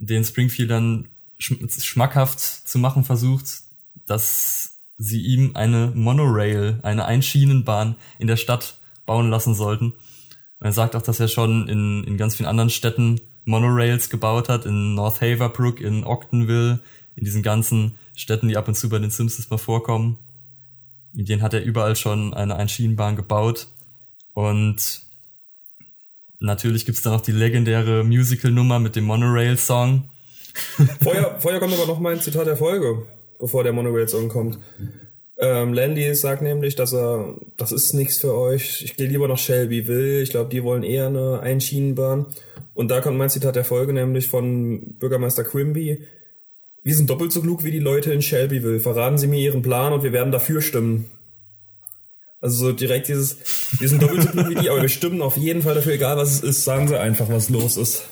den 0.01 0.23
Springfieldern 0.23 1.07
schmackhaft 1.37 2.39
zu 2.39 2.79
machen 2.79 3.03
versucht, 3.03 3.61
dass 4.05 4.79
sie 4.97 5.21
ihm 5.21 5.51
eine 5.55 5.91
Monorail, 5.95 6.79
eine 6.83 7.05
Einschienenbahn 7.05 7.95
in 8.19 8.27
der 8.27 8.37
Stadt 8.37 8.77
bauen 9.05 9.29
lassen 9.29 9.55
sollten. 9.55 9.93
er 10.59 10.73
sagt 10.73 10.95
auch, 10.95 11.01
dass 11.01 11.19
er 11.19 11.27
schon 11.27 11.67
in, 11.67 12.03
in 12.03 12.17
ganz 12.17 12.35
vielen 12.35 12.49
anderen 12.49 12.69
Städten 12.69 13.21
Monorails 13.45 14.09
gebaut 14.09 14.49
hat, 14.49 14.65
in 14.65 14.93
North 14.93 15.21
Haverbrook, 15.21 15.81
in 15.81 16.03
Octonville, 16.03 16.79
in 17.15 17.25
diesen 17.25 17.41
ganzen 17.41 17.95
Städten, 18.15 18.47
die 18.47 18.57
ab 18.57 18.67
und 18.67 18.75
zu 18.75 18.89
bei 18.89 18.99
den 18.99 19.09
Simpsons 19.09 19.49
mal 19.49 19.57
vorkommen. 19.57 20.17
Den 21.13 21.41
hat 21.41 21.53
er 21.53 21.63
überall 21.63 21.95
schon 21.95 22.33
eine 22.33 22.55
Einschienenbahn 22.55 23.15
gebaut. 23.15 23.67
Und 24.33 25.01
natürlich 26.41 26.85
gibt's 26.85 27.01
da 27.01 27.11
noch 27.11 27.21
die 27.21 27.31
legendäre 27.31 28.03
Musical-Nummer 28.03 28.79
mit 28.79 28.95
dem 28.95 29.05
Monorail-Song. 29.05 30.03
Vorher, 31.01 31.37
vorher 31.39 31.61
kommt 31.61 31.73
aber 31.73 31.85
noch 31.85 31.99
mal 32.01 32.13
ein 32.13 32.19
Zitat 32.19 32.45
der 32.45 32.57
Folge, 32.57 33.03
bevor 33.39 33.63
der 33.63 33.71
Monorail-Song 33.71 34.27
kommt. 34.27 34.59
Ähm, 35.37 35.73
Landy 35.73 36.13
sagt 36.13 36.41
nämlich, 36.41 36.75
dass 36.75 36.93
er, 36.93 37.35
das 37.57 37.71
ist 37.71 37.93
nichts 37.93 38.19
für 38.19 38.35
euch. 38.35 38.83
Ich 38.83 38.97
gehe 38.97 39.07
lieber 39.07 39.27
nach 39.27 39.37
Shelbyville. 39.37 40.21
Ich 40.21 40.29
glaube, 40.29 40.49
die 40.49 40.63
wollen 40.63 40.83
eher 40.83 41.07
eine 41.07 41.39
Einschienenbahn. 41.39 42.25
Und 42.73 42.91
da 42.91 43.01
kommt 43.01 43.17
mein 43.17 43.29
Zitat 43.29 43.55
der 43.55 43.63
Folge 43.63 43.93
nämlich 43.93 44.27
von 44.27 44.97
Bürgermeister 44.99 45.43
Quimby. 45.43 46.05
Wir 46.83 46.95
sind 46.95 47.09
doppelt 47.09 47.31
so 47.31 47.41
klug 47.41 47.63
wie 47.63 47.71
die 47.71 47.79
Leute 47.79 48.11
in 48.13 48.21
Shelbyville. 48.21 48.79
Verraten 48.79 49.17
Sie 49.17 49.27
mir 49.27 49.39
Ihren 49.39 49.61
Plan 49.61 49.93
und 49.93 50.03
wir 50.03 50.11
werden 50.11 50.31
dafür 50.31 50.61
stimmen. 50.61 51.05
Also 52.41 52.57
so 52.57 52.71
direkt 52.73 53.07
dieses, 53.07 53.37
wir 53.79 53.87
sind 53.87 54.01
doppelt 54.01 54.23
so 54.23 54.29
klug 54.29 54.49
wie 54.49 54.55
die, 54.55 54.69
aber 54.69 54.81
wir 54.81 54.89
stimmen 54.89 55.21
auf 55.21 55.37
jeden 55.37 55.61
Fall 55.61 55.75
dafür, 55.75 55.93
egal 55.93 56.17
was 56.17 56.31
es 56.31 56.41
ist, 56.41 56.63
sagen 56.63 56.87
Sie 56.87 56.99
einfach, 56.99 57.29
was 57.29 57.49
los 57.49 57.77
ist. 57.77 58.03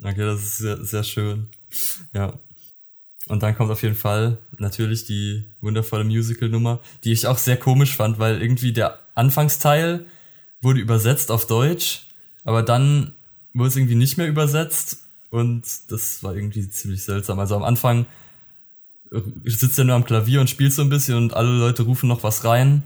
Okay, 0.00 0.14
das 0.24 0.42
ist 0.42 0.58
sehr, 0.58 0.84
sehr 0.84 1.02
schön. 1.02 1.48
Ja. 2.14 2.38
Und 3.28 3.42
dann 3.42 3.56
kommt 3.56 3.72
auf 3.72 3.82
jeden 3.82 3.96
Fall 3.96 4.38
natürlich 4.56 5.04
die 5.04 5.46
wundervolle 5.60 6.04
Musical-Nummer, 6.04 6.80
die 7.02 7.12
ich 7.12 7.26
auch 7.26 7.38
sehr 7.38 7.56
komisch 7.56 7.96
fand, 7.96 8.20
weil 8.20 8.40
irgendwie 8.40 8.72
der 8.72 9.00
Anfangsteil 9.16 10.06
wurde 10.60 10.78
übersetzt 10.78 11.32
auf 11.32 11.48
Deutsch, 11.48 12.06
aber 12.44 12.62
dann 12.62 13.16
wurde 13.52 13.70
es 13.70 13.76
irgendwie 13.76 13.96
nicht 13.96 14.16
mehr 14.16 14.28
übersetzt 14.28 14.98
und 15.30 15.64
das 15.88 16.22
war 16.22 16.36
irgendwie 16.36 16.68
ziemlich 16.70 17.02
seltsam. 17.02 17.40
Also 17.40 17.56
am 17.56 17.64
Anfang 17.64 18.06
sitzt 19.44 19.78
er 19.78 19.84
nur 19.84 19.94
am 19.94 20.04
Klavier 20.04 20.40
und 20.40 20.50
spielt 20.50 20.72
so 20.72 20.82
ein 20.82 20.88
bisschen 20.88 21.16
und 21.16 21.34
alle 21.34 21.50
Leute 21.50 21.84
rufen 21.84 22.08
noch 22.08 22.22
was 22.22 22.44
rein 22.44 22.82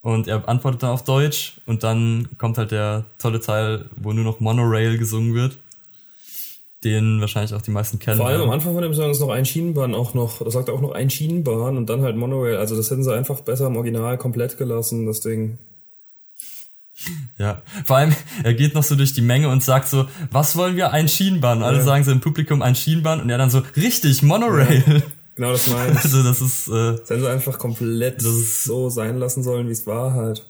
und 0.00 0.28
er 0.28 0.48
antwortet 0.48 0.82
dann 0.82 0.90
auf 0.90 1.04
Deutsch 1.04 1.60
und 1.66 1.82
dann 1.82 2.28
kommt 2.38 2.58
halt 2.58 2.70
der 2.70 3.04
tolle 3.18 3.40
Teil, 3.40 3.86
wo 3.96 4.12
nur 4.12 4.24
noch 4.24 4.40
Monorail 4.40 4.98
gesungen 4.98 5.34
wird 5.34 5.58
den 6.84 7.20
wahrscheinlich 7.20 7.54
auch 7.54 7.62
die 7.62 7.70
meisten 7.70 7.98
kennen. 7.98 8.16
Vor 8.18 8.26
allem 8.26 8.42
am 8.42 8.50
Anfang 8.50 8.74
von 8.74 8.82
dem 8.82 8.94
Song 8.94 9.10
ist 9.10 9.20
noch 9.20 9.30
ein 9.30 9.46
Schienenbahn 9.46 9.94
auch 9.94 10.14
noch, 10.14 10.42
das 10.42 10.52
sagt 10.54 10.70
auch 10.70 10.80
noch 10.80 10.92
ein 10.92 11.10
Schienenbahn 11.10 11.76
und 11.76 11.88
dann 11.88 12.02
halt 12.02 12.16
Monorail. 12.16 12.56
Also 12.56 12.76
das 12.76 12.90
hätten 12.90 13.04
sie 13.04 13.14
einfach 13.14 13.40
besser 13.40 13.66
im 13.66 13.76
Original 13.76 14.18
komplett 14.18 14.58
gelassen, 14.58 15.06
das 15.06 15.20
Ding. 15.20 15.58
Ja, 17.38 17.62
vor 17.84 17.96
allem, 17.96 18.14
er 18.44 18.54
geht 18.54 18.74
noch 18.74 18.84
so 18.84 18.94
durch 18.94 19.12
die 19.12 19.22
Menge 19.22 19.48
und 19.48 19.62
sagt 19.62 19.88
so, 19.88 20.06
was 20.30 20.56
wollen 20.56 20.76
wir? 20.76 20.92
Ein 20.92 21.08
Schienenbahn. 21.08 21.58
Und 21.58 21.64
alle 21.64 21.78
ja. 21.78 21.84
sagen 21.84 22.04
so 22.04 22.12
im 22.12 22.20
Publikum 22.20 22.62
ein 22.62 22.76
Schienenbahn 22.76 23.20
und 23.20 23.30
er 23.30 23.38
dann 23.38 23.50
so, 23.50 23.62
richtig, 23.76 24.22
Monorail. 24.22 24.82
Ja, 24.86 25.02
genau, 25.34 25.52
das 25.52 25.66
meine 25.72 25.92
ich. 25.92 26.04
Also 26.04 26.22
das 26.22 26.40
ist, 26.40 26.68
äh, 26.68 26.98
das 26.98 27.10
hätten 27.10 27.20
sie 27.20 27.30
einfach 27.30 27.58
komplett 27.58 28.16
das 28.18 28.34
ist, 28.34 28.64
so 28.64 28.88
sein 28.88 29.18
lassen 29.18 29.42
sollen, 29.42 29.68
wie 29.68 29.72
es 29.72 29.86
war 29.86 30.14
halt. 30.14 30.46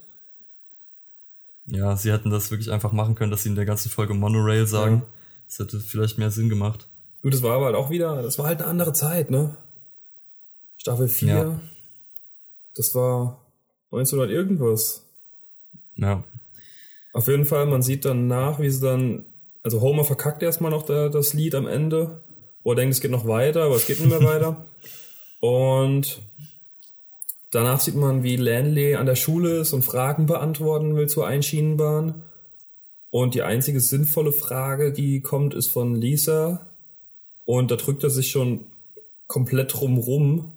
Ja, 1.66 1.96
sie 1.96 2.12
hätten 2.12 2.30
das 2.30 2.50
wirklich 2.50 2.70
einfach 2.70 2.92
machen 2.92 3.14
können, 3.14 3.30
dass 3.30 3.44
sie 3.44 3.48
in 3.48 3.54
der 3.54 3.64
ganzen 3.64 3.88
Folge 3.88 4.14
Monorail 4.14 4.66
sagen. 4.66 4.96
Ja. 4.96 5.06
Das 5.46 5.58
hätte 5.58 5.80
vielleicht 5.80 6.18
mehr 6.18 6.30
Sinn 6.30 6.48
gemacht. 6.48 6.88
Gut, 7.22 7.34
das 7.34 7.42
war 7.42 7.54
aber 7.54 7.66
halt 7.66 7.76
auch 7.76 7.90
wieder, 7.90 8.22
das 8.22 8.38
war 8.38 8.46
halt 8.46 8.60
eine 8.60 8.68
andere 8.68 8.92
Zeit, 8.92 9.30
ne? 9.30 9.56
Staffel 10.76 11.08
4. 11.08 11.28
Ja. 11.28 11.60
Das 12.74 12.94
war 12.94 13.38
1900 13.92 14.30
irgendwas. 14.30 15.02
Ja. 15.96 16.24
Auf 17.12 17.28
jeden 17.28 17.44
Fall, 17.44 17.66
man 17.66 17.82
sieht 17.82 18.04
dann 18.04 18.26
nach, 18.26 18.58
wie 18.58 18.70
sie 18.70 18.80
dann, 18.80 19.26
also 19.62 19.80
Homer 19.80 20.04
verkackt 20.04 20.42
erstmal 20.42 20.70
noch 20.70 20.84
der, 20.84 21.10
das 21.10 21.34
Lied 21.34 21.54
am 21.54 21.68
Ende, 21.68 22.21
wo 22.64 22.72
er 22.72 22.76
denkt, 22.76 22.94
es 22.94 23.00
geht 23.00 23.10
noch 23.10 23.26
weiter, 23.26 23.64
aber 23.64 23.76
es 23.76 23.86
geht 23.86 24.00
nicht 24.00 24.08
mehr 24.08 24.24
weiter. 24.24 24.66
Und 25.40 26.22
danach 27.50 27.80
sieht 27.80 27.96
man, 27.96 28.22
wie 28.22 28.36
Lanley 28.36 28.94
an 28.94 29.06
der 29.06 29.16
Schule 29.16 29.58
ist 29.58 29.72
und 29.72 29.82
Fragen 29.82 30.26
beantworten 30.26 30.94
will 30.96 31.08
zur 31.08 31.26
Einschienenbahn. 31.26 32.22
Und 33.10 33.34
die 33.34 33.42
einzige 33.42 33.80
sinnvolle 33.80 34.32
Frage, 34.32 34.92
die 34.92 35.20
kommt, 35.20 35.54
ist 35.54 35.66
von 35.66 35.94
Lisa. 35.94 36.70
Und 37.44 37.70
da 37.70 37.76
drückt 37.76 38.04
er 38.04 38.10
sich 38.10 38.30
schon 38.30 38.66
komplett 39.26 39.74
drumrum. 39.74 40.52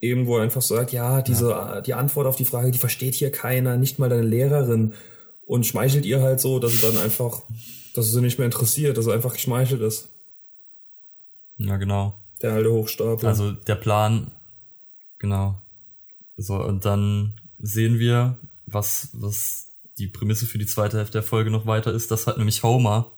Eben, 0.00 0.26
wo 0.26 0.36
er 0.36 0.42
einfach 0.42 0.62
sagt, 0.62 0.92
ja, 0.92 1.22
diese, 1.22 1.50
ja. 1.50 1.80
die 1.80 1.94
Antwort 1.94 2.26
auf 2.26 2.36
die 2.36 2.44
Frage, 2.44 2.70
die 2.70 2.78
versteht 2.78 3.14
hier 3.14 3.30
keiner, 3.30 3.76
nicht 3.76 3.98
mal 3.98 4.10
deine 4.10 4.26
Lehrerin. 4.26 4.92
Und 5.46 5.64
schmeichelt 5.64 6.04
ihr 6.04 6.20
halt 6.20 6.40
so, 6.40 6.58
dass 6.58 6.72
sie 6.72 6.80
dann 6.80 6.98
einfach, 6.98 7.44
dass 7.94 8.10
sie 8.10 8.20
nicht 8.20 8.38
mehr 8.38 8.46
interessiert, 8.46 8.98
dass 8.98 9.06
er 9.06 9.14
einfach 9.14 9.32
geschmeichelt 9.32 9.80
ist. 9.80 10.08
Ja, 11.58 11.76
genau. 11.76 12.18
Der 12.42 12.52
alte 12.52 12.70
Hochstapel. 12.70 13.26
Also 13.26 13.52
der 13.52 13.76
Plan, 13.76 14.32
genau. 15.18 15.60
So, 16.36 16.56
und 16.62 16.84
dann 16.84 17.40
sehen 17.58 17.98
wir, 17.98 18.38
was, 18.66 19.10
was 19.12 19.70
die 19.98 20.08
Prämisse 20.08 20.46
für 20.46 20.58
die 20.58 20.66
zweite 20.66 20.98
Hälfte 20.98 21.12
der 21.12 21.22
Folge 21.22 21.50
noch 21.50 21.66
weiter 21.66 21.92
ist, 21.92 22.10
dass 22.10 22.26
halt 22.26 22.36
nämlich 22.36 22.62
Homer 22.62 23.12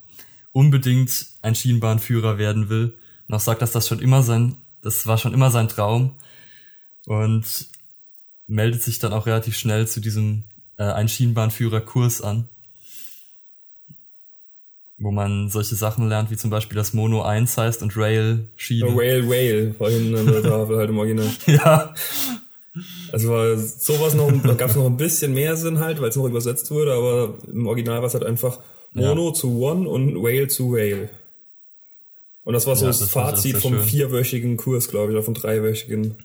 unbedingt 0.52 1.26
ein 1.42 1.54
Schienenbahnführer 1.54 2.38
werden 2.38 2.68
will. 2.68 2.96
Und 3.26 3.34
auch 3.34 3.40
sagt, 3.40 3.62
dass 3.62 3.72
das 3.72 3.88
schon 3.88 4.00
immer 4.00 4.22
sein, 4.22 4.56
das 4.82 5.06
war 5.06 5.18
schon 5.18 5.34
immer 5.34 5.50
sein 5.50 5.68
Traum. 5.68 6.16
Und 7.06 7.66
meldet 8.46 8.82
sich 8.82 8.98
dann 8.98 9.12
auch 9.12 9.26
relativ 9.26 9.56
schnell 9.56 9.86
zu 9.86 10.00
diesem 10.00 10.44
äh, 10.76 10.84
ein 10.84 11.08
Schienenbahnführer-Kurs 11.08 12.22
an. 12.22 12.48
Wo 15.00 15.12
man 15.12 15.48
solche 15.48 15.76
Sachen 15.76 16.08
lernt, 16.08 16.30
wie 16.30 16.36
zum 16.36 16.50
Beispiel 16.50 16.76
das 16.76 16.92
Mono 16.92 17.22
1 17.22 17.56
heißt 17.56 17.82
und 17.82 17.96
Rail 17.96 18.48
Schiene. 18.56 18.96
Rail, 18.96 19.24
Rail, 19.28 19.74
vorhin 19.78 20.16
an 20.16 20.26
der 20.26 20.42
Tafel 20.42 20.76
halt 20.76 20.90
im 20.90 20.98
Original. 20.98 21.28
ja. 21.46 21.94
Also 23.12 23.30
war 23.30 23.56
sowas 23.56 24.14
noch, 24.14 24.30
da 24.42 24.54
gab 24.54 24.70
es 24.70 24.76
noch 24.76 24.86
ein 24.86 24.96
bisschen 24.96 25.34
mehr 25.34 25.56
Sinn 25.56 25.80
halt, 25.80 26.00
weil 26.00 26.10
es 26.10 26.16
noch 26.16 26.26
übersetzt 26.26 26.70
wurde, 26.70 26.92
aber 26.92 27.34
im 27.46 27.66
Original 27.66 27.98
war 27.98 28.06
es 28.06 28.14
halt 28.14 28.24
einfach 28.24 28.58
Mono 28.92 29.28
ja. 29.28 29.34
zu 29.34 29.60
One 29.60 29.88
und 29.88 30.16
Whale 30.16 30.48
zu 30.48 30.72
Whale. 30.72 31.10
Und 32.44 32.54
das 32.54 32.66
war 32.66 32.76
so 32.76 32.86
ja, 32.86 32.88
das, 32.88 33.00
das 33.00 33.10
Fazit 33.10 33.58
vom 33.58 33.74
schön. 33.74 33.84
vierwöchigen 33.84 34.56
Kurs, 34.56 34.88
glaube 34.88 35.12
ich, 35.12 35.16
oder 35.16 35.22
vom 35.22 35.34
dreiwöchigen. 35.34 36.16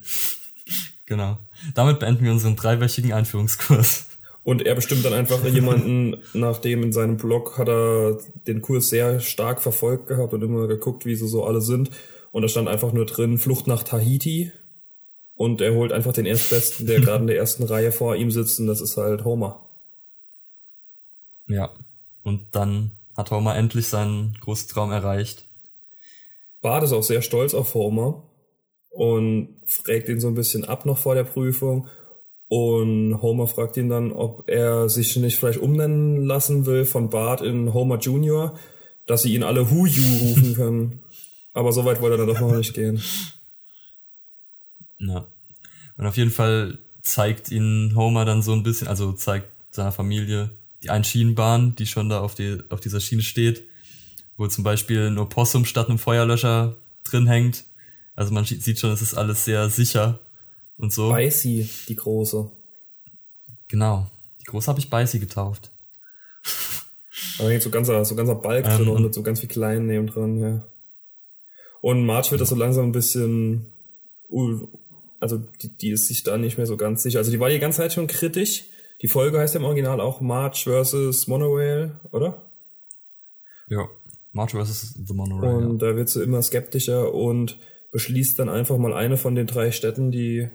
Genau. 1.06 1.38
Damit 1.75 2.00
beenden 2.00 2.24
wir 2.24 2.32
unseren 2.32 2.56
dreiwöchigen 2.56 3.13
Einführungskurs. 3.13 4.06
Und 4.44 4.66
er 4.66 4.76
bestimmt 4.76 5.06
dann 5.06 5.14
einfach 5.14 5.44
jemanden, 5.46 6.22
nachdem 6.34 6.84
in 6.84 6.92
seinem 6.92 7.18
Blog 7.18 7.58
hat 7.58 7.70
er 7.70 8.20
den 8.48 8.62
Kurs 8.62 8.90
sehr 8.90 9.20
stark 9.20 9.62
verfolgt 9.62 10.08
gehabt 10.08 10.34
und 10.34 10.42
immer 10.44 10.68
geguckt, 10.68 11.06
wie 11.06 11.16
sie 11.16 11.28
so 11.28 11.46
alle 11.46 11.62
sind. 11.62 11.92
Und 12.32 12.42
da 12.42 12.48
stand 12.48 12.68
einfach 12.68 12.92
nur 12.92 13.06
drin, 13.06 13.38
Flucht 13.38 13.68
nach 13.68 13.84
Tahiti. 13.84 14.52
Und 15.36 15.62
er 15.62 15.74
holt 15.74 15.92
einfach 15.92 16.14
den 16.14 16.26
Erstbesten, 16.26 16.86
der 16.86 17.00
gerade 17.02 17.22
in 17.22 17.28
der 17.28 17.38
ersten 17.38 17.64
Reihe 17.64 17.92
vor 17.92 18.16
ihm 18.16 18.32
sitzt, 18.32 18.60
und 18.60 18.68
das 18.68 18.82
ist 18.82 18.98
halt 18.98 19.24
Homer. 19.24 19.70
Ja. 21.48 21.72
Und 22.24 22.48
dann 22.52 22.92
hat 23.16 23.32
Homer 23.32 23.56
endlich 23.56 23.88
seinen 23.88 24.38
großen 24.42 24.70
Traum 24.70 24.92
erreicht. 24.92 25.46
Bart 26.62 26.84
ist 26.84 26.94
auch 26.94 27.04
sehr 27.04 27.22
stolz 27.22 27.54
auf 27.54 27.74
Homer 27.74 28.22
und 28.92 29.50
fragt 29.66 30.10
ihn 30.10 30.20
so 30.20 30.28
ein 30.30 30.36
bisschen 30.36 30.66
ab 30.66 30.86
noch 30.86 30.98
vor 30.98 31.16
der 31.16 31.26
Prüfung. 31.26 31.88
Und 32.48 33.22
Homer 33.22 33.48
fragt 33.48 33.78
ihn 33.78 33.90
dann, 33.90 34.12
ob 34.12 34.50
er 34.50 34.90
sich 34.90 35.16
nicht 35.16 35.38
vielleicht 35.38 35.60
umnennen 35.60 36.26
lassen 36.26 36.66
will 36.66 36.86
von 36.86 37.10
Bart 37.10 37.42
in 37.42 37.74
Homer 37.74 37.98
Junior, 38.00 38.58
dass 39.06 39.24
sie 39.24 39.34
ihn 39.34 39.44
alle 39.44 39.72
Huju 39.72 40.04
rufen 40.22 40.54
können. 40.56 41.04
Aber 41.54 41.72
so 41.72 41.86
weit 41.86 42.02
wollte 42.02 42.16
er 42.16 42.26
dann 42.26 42.28
doch 42.28 42.40
noch 42.40 42.56
nicht 42.56 42.74
gehen. 42.74 43.02
Ja. 45.00 45.28
Und 45.98 46.06
auf 46.06 46.18
jeden 46.18 46.32
Fall 46.32 46.80
zeigt 47.02 47.52
ihnen 47.52 47.96
Homer 47.96 48.26
dann 48.26 48.42
so 48.42 48.54
ein 48.54 48.64
bisschen, 48.64 48.88
also 48.88 49.14
zeigt 49.14 49.48
seiner 49.70 49.92
Familie 49.92 50.52
die 50.82 50.90
Einschienenbahn, 50.90 51.76
die 51.76 51.86
schon 51.86 52.10
da 52.10 52.20
auf, 52.22 52.36
die, 52.36 52.60
auf 52.70 52.80
dieser 52.80 53.00
Schiene 53.00 53.22
steht, 53.22 53.64
wo 54.38 54.48
zum 54.48 54.64
Beispiel 54.64 55.08
ein 55.08 55.18
Opossum 55.18 55.66
statt 55.66 55.90
einem 55.90 56.00
Feuerlöscher 56.00 56.76
drin 57.04 57.28
hängt. 57.28 57.66
Also 58.16 58.34
man 58.34 58.46
sieht 58.46 58.80
schon, 58.80 58.92
es 58.92 59.02
ist 59.02 59.14
alles 59.14 59.46
sehr 59.46 59.70
sicher 59.70 60.20
und 60.77 60.94
so. 60.94 61.10
Beißi, 61.10 61.70
die 61.88 61.96
große. 61.96 62.51
Genau. 63.68 64.08
Die 64.42 64.46
große 64.46 64.68
habe 64.68 64.80
ich 64.80 64.89
Beißi 64.89 65.20
getauft. 65.20 65.72
Aber 67.39 67.50
hängt 67.50 67.63
so 67.63 67.70
ganzer, 67.70 68.03
so 68.06 68.15
ganzer 68.15 68.36
Balk 68.36 68.65
ähm, 68.65 68.77
drin 68.77 68.89
und 68.89 69.03
mit 69.03 69.13
so 69.13 69.24
ganz 69.24 69.39
viel 69.39 69.50
kleinen 69.50 69.88
neben 69.88 70.08
dran, 70.08 70.39
ja. 70.39 70.63
Und 71.82 72.06
March 72.06 72.32
wird 72.32 72.39
das 72.39 72.50
so 72.50 72.56
langsam 72.56 72.86
ein 72.86 72.92
bisschen 72.94 73.74
also 75.24 75.42
die, 75.62 75.75
die 75.77 75.92
ist 75.92 76.08
sich 76.08 76.24
da 76.24 76.38
nicht 76.38 76.58
mehr 76.58 76.68
so 76.68 76.77
ganz 76.77 77.03
sicher. 77.03 77.20
Also 77.20 77.32
die 77.32 77.39
war 77.39 77.50
die 77.50 77.60
ganze 77.60 77.77
Zeit 77.77 77.94
schon 77.94 78.08
kritisch. 78.08 78.65
Die 79.01 79.08
Folge 79.08 79.39
heißt 79.39 79.53
ja 79.53 79.60
im 79.60 79.65
Original 79.65 80.01
auch 80.01 80.22
March 80.22 80.65
vs. 80.65 81.27
Monorail, 81.27 81.92
oder? 82.12 82.50
Ja, 83.68 83.88
March 84.32 84.51
vs. 84.51 84.96
The 85.06 85.13
Monorail. 85.13 85.56
Und 85.56 85.82
ja. 85.82 85.89
da 85.89 85.96
wird 85.96 86.10
sie 86.10 86.24
immer 86.24 86.42
skeptischer 86.42 87.13
und 87.13 87.58
beschließt 87.92 88.38
dann 88.38 88.50
einfach 88.50 88.77
mal 88.77 88.94
eine 88.94 89.18
von 89.18 89.36
den 89.36 89.48
drei 89.48 89.72
Städten, 89.72 90.12
die 90.12 90.50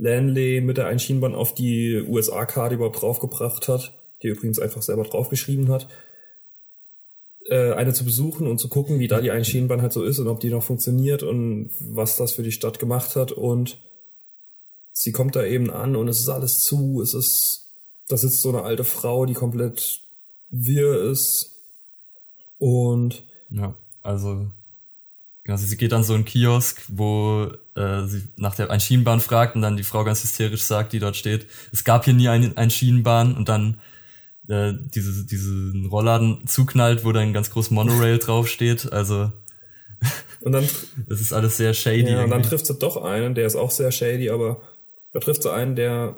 Lanley 0.00 0.62
mit 0.62 0.78
der 0.78 0.86
Einschienbahn 0.86 1.34
auf 1.34 1.54
die 1.54 2.00
USA-Karte 2.00 2.76
überhaupt 2.76 3.02
draufgebracht 3.02 3.68
hat, 3.68 3.92
die 4.22 4.28
übrigens 4.28 4.58
einfach 4.58 4.80
selber 4.80 5.04
draufgeschrieben 5.04 5.68
hat, 5.68 5.88
äh, 7.46 7.74
eine 7.74 7.92
zu 7.92 8.04
besuchen 8.04 8.46
und 8.46 8.58
zu 8.58 8.68
gucken, 8.68 8.98
wie 8.98 9.08
da 9.08 9.20
die 9.20 9.30
Einschienenbahn 9.30 9.82
halt 9.82 9.92
so 9.92 10.02
ist 10.02 10.18
und 10.18 10.28
ob 10.28 10.40
die 10.40 10.48
noch 10.48 10.62
funktioniert 10.62 11.22
und 11.22 11.70
was 11.80 12.16
das 12.16 12.32
für 12.32 12.42
die 12.42 12.52
Stadt 12.52 12.78
gemacht 12.78 13.14
hat. 13.14 13.30
Und 13.30 13.78
sie 14.92 15.12
kommt 15.12 15.36
da 15.36 15.44
eben 15.44 15.70
an 15.70 15.96
und 15.96 16.08
es 16.08 16.20
ist 16.20 16.30
alles 16.30 16.60
zu. 16.60 17.02
Es 17.02 17.12
ist, 17.12 17.74
da 18.08 18.16
sitzt 18.16 18.40
so 18.40 18.48
eine 18.48 18.62
alte 18.62 18.84
Frau, 18.84 19.26
die 19.26 19.34
komplett 19.34 20.00
wirr 20.48 21.10
ist. 21.10 21.58
Und 22.56 23.26
ja, 23.50 23.76
also 24.02 24.50
also 25.48 25.66
sie 25.66 25.76
geht 25.76 25.92
an 25.92 26.04
so 26.04 26.14
einen 26.14 26.24
Kiosk, 26.24 26.82
wo 26.88 27.50
äh, 27.74 28.04
sie 28.06 28.28
nach 28.36 28.54
der 28.54 28.70
Einschienenbahn 28.70 29.20
fragt 29.20 29.56
und 29.56 29.62
dann 29.62 29.76
die 29.76 29.82
Frau 29.82 30.04
ganz 30.04 30.22
hysterisch 30.22 30.64
sagt, 30.64 30.92
die 30.92 30.98
dort 30.98 31.16
steht, 31.16 31.46
es 31.72 31.84
gab 31.84 32.04
hier 32.04 32.14
nie 32.14 32.28
eine 32.28 32.56
Einschienenbahn 32.56 33.34
und 33.36 33.48
dann 33.48 33.80
äh, 34.48 34.72
diese, 34.94 35.24
diesen 35.24 35.86
Rollladen 35.86 36.46
zuknallt, 36.46 37.04
wo 37.04 37.12
dann 37.12 37.32
ganz 37.32 37.50
groß 37.50 37.70
Monorail 37.70 38.18
draufsteht. 38.22 38.92
Also 38.92 39.32
und 40.42 40.52
dann 40.52 40.68
das 41.08 41.20
ist 41.20 41.32
alles 41.32 41.56
sehr 41.56 41.74
shady. 41.74 42.10
Ja, 42.10 42.24
und 42.24 42.30
dann 42.30 42.42
trifft 42.42 42.66
sie 42.66 42.74
doch 42.74 43.02
einen, 43.02 43.34
der 43.34 43.46
ist 43.46 43.56
auch 43.56 43.70
sehr 43.70 43.92
shady, 43.92 44.30
aber 44.30 44.60
da 45.12 45.20
trifft 45.20 45.42
sie 45.42 45.52
einen, 45.52 45.74
der 45.74 46.16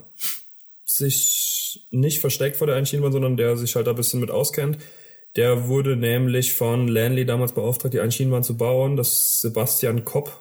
sich 0.85 1.87
nicht 1.91 2.21
versteckt 2.21 2.57
vor 2.57 2.67
der 2.67 2.77
Einschienenbahn, 2.77 3.13
sondern 3.13 3.37
der 3.37 3.57
sich 3.57 3.77
halt 3.77 3.87
da 3.87 3.93
ein 3.93 3.97
bisschen 3.97 4.21
mit 4.21 4.31
auskennt. 4.31 4.79
Der 5.37 5.69
wurde 5.69 5.97
nämlich 5.97 6.53
von 6.53 6.89
Lanley 6.89 7.25
damals 7.25 7.53
beauftragt, 7.53 7.95
die 7.95 8.01
Einschienenbahn 8.01 8.45
zu 8.45 8.57
bauen. 8.57 8.97
Das 8.97 9.41
Sebastian 9.41 10.05
Kopp. 10.05 10.39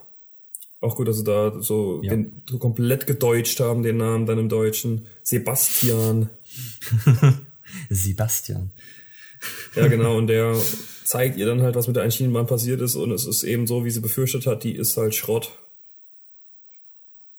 Auch 0.82 0.96
gut, 0.96 1.08
dass 1.08 1.18
sie 1.18 1.24
da 1.24 1.62
so, 1.62 2.02
ja. 2.04 2.12
den, 2.12 2.42
so 2.50 2.58
komplett 2.58 3.08
gedeutscht 3.08 3.60
haben, 3.60 3.84
den 3.84 3.98
Namen 3.98 4.26
dann 4.26 4.40
im 4.40 4.50
Deutschen. 4.50 5.06
Sebastian. 5.24 6.30
Sebastian. 7.90 8.72
Ja, 9.76 9.88
genau. 9.88 10.18
Und 10.18 10.28
der 10.28 10.56
zeigt 11.06 11.38
ihr 11.38 11.46
dann 11.46 11.62
halt, 11.62 11.76
was 11.76 11.88
mit 11.88 11.96
der 11.96 12.04
Einschienenbahn 12.04 12.48
passiert 12.48 12.82
ist. 12.82 12.96
Und 12.96 13.12
es 13.12 13.26
ist 13.26 13.44
eben 13.44 13.68
so, 13.68 13.86
wie 13.86 13.92
sie 13.92 14.02
befürchtet 14.02 14.46
hat, 14.46 14.64
die 14.64 14.76
ist 14.76 14.98
halt 14.98 15.16
Schrott. 15.16 15.52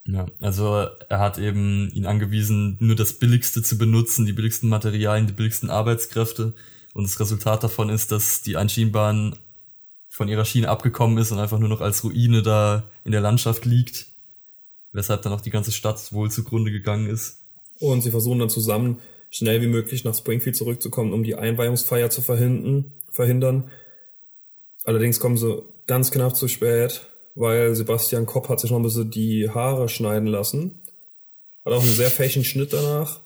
Ja, 0.05 0.25
also 0.41 0.87
er 1.09 1.19
hat 1.19 1.37
eben 1.37 1.89
ihn 1.93 2.05
angewiesen, 2.05 2.77
nur 2.79 2.95
das 2.95 3.13
Billigste 3.13 3.61
zu 3.63 3.77
benutzen, 3.77 4.25
die 4.25 4.33
billigsten 4.33 4.67
Materialien, 4.67 5.27
die 5.27 5.33
billigsten 5.33 5.69
Arbeitskräfte. 5.69 6.53
Und 6.93 7.03
das 7.03 7.19
Resultat 7.19 7.63
davon 7.63 7.89
ist, 7.89 8.11
dass 8.11 8.41
die 8.41 8.55
Einschienenbahn 8.57 9.37
von 10.09 10.27
ihrer 10.27 10.45
Schiene 10.45 10.69
abgekommen 10.69 11.17
ist 11.17 11.31
und 11.31 11.39
einfach 11.39 11.57
nur 11.57 11.69
noch 11.69 11.81
als 11.81 12.03
Ruine 12.03 12.43
da 12.43 12.83
in 13.03 13.11
der 13.11 13.21
Landschaft 13.21 13.65
liegt. 13.65 14.05
Weshalb 14.91 15.23
dann 15.23 15.33
auch 15.33 15.41
die 15.41 15.49
ganze 15.49 15.71
Stadt 15.71 16.13
wohl 16.13 16.29
zugrunde 16.29 16.71
gegangen 16.71 17.07
ist. 17.07 17.39
Und 17.79 18.01
sie 18.01 18.11
versuchen 18.11 18.37
dann 18.37 18.49
zusammen 18.49 18.99
schnell 19.31 19.61
wie 19.61 19.67
möglich 19.67 20.03
nach 20.03 20.13
Springfield 20.13 20.55
zurückzukommen, 20.55 21.13
um 21.13 21.23
die 21.23 21.33
Einweihungsfeier 21.33 22.11
zu 22.11 22.21
verhindern. 22.21 22.93
verhindern. 23.11 23.71
Allerdings 24.83 25.19
kommen 25.19 25.37
sie 25.37 25.63
ganz 25.87 26.11
knapp 26.11 26.35
zu 26.35 26.47
spät, 26.47 27.07
weil 27.33 27.73
Sebastian 27.73 28.27
Kopp 28.27 28.49
hat 28.49 28.59
sich 28.59 28.69
noch 28.69 28.77
ein 28.77 28.83
bisschen 28.83 29.09
die 29.09 29.49
Haare 29.49 29.89
schneiden 29.89 30.27
lassen. 30.27 30.83
Hat 31.65 31.73
auch 31.73 31.81
einen 31.81 31.91
sehr 31.91 32.11
fächen 32.11 32.43
Schnitt 32.43 32.73
danach. 32.73 33.19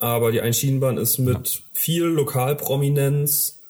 Aber 0.00 0.32
die 0.32 0.40
Einschienenbahn 0.40 0.96
ist 0.98 1.18
mit 1.18 1.54
ja. 1.54 1.60
viel 1.72 2.04
Lokalprominenz 2.04 3.60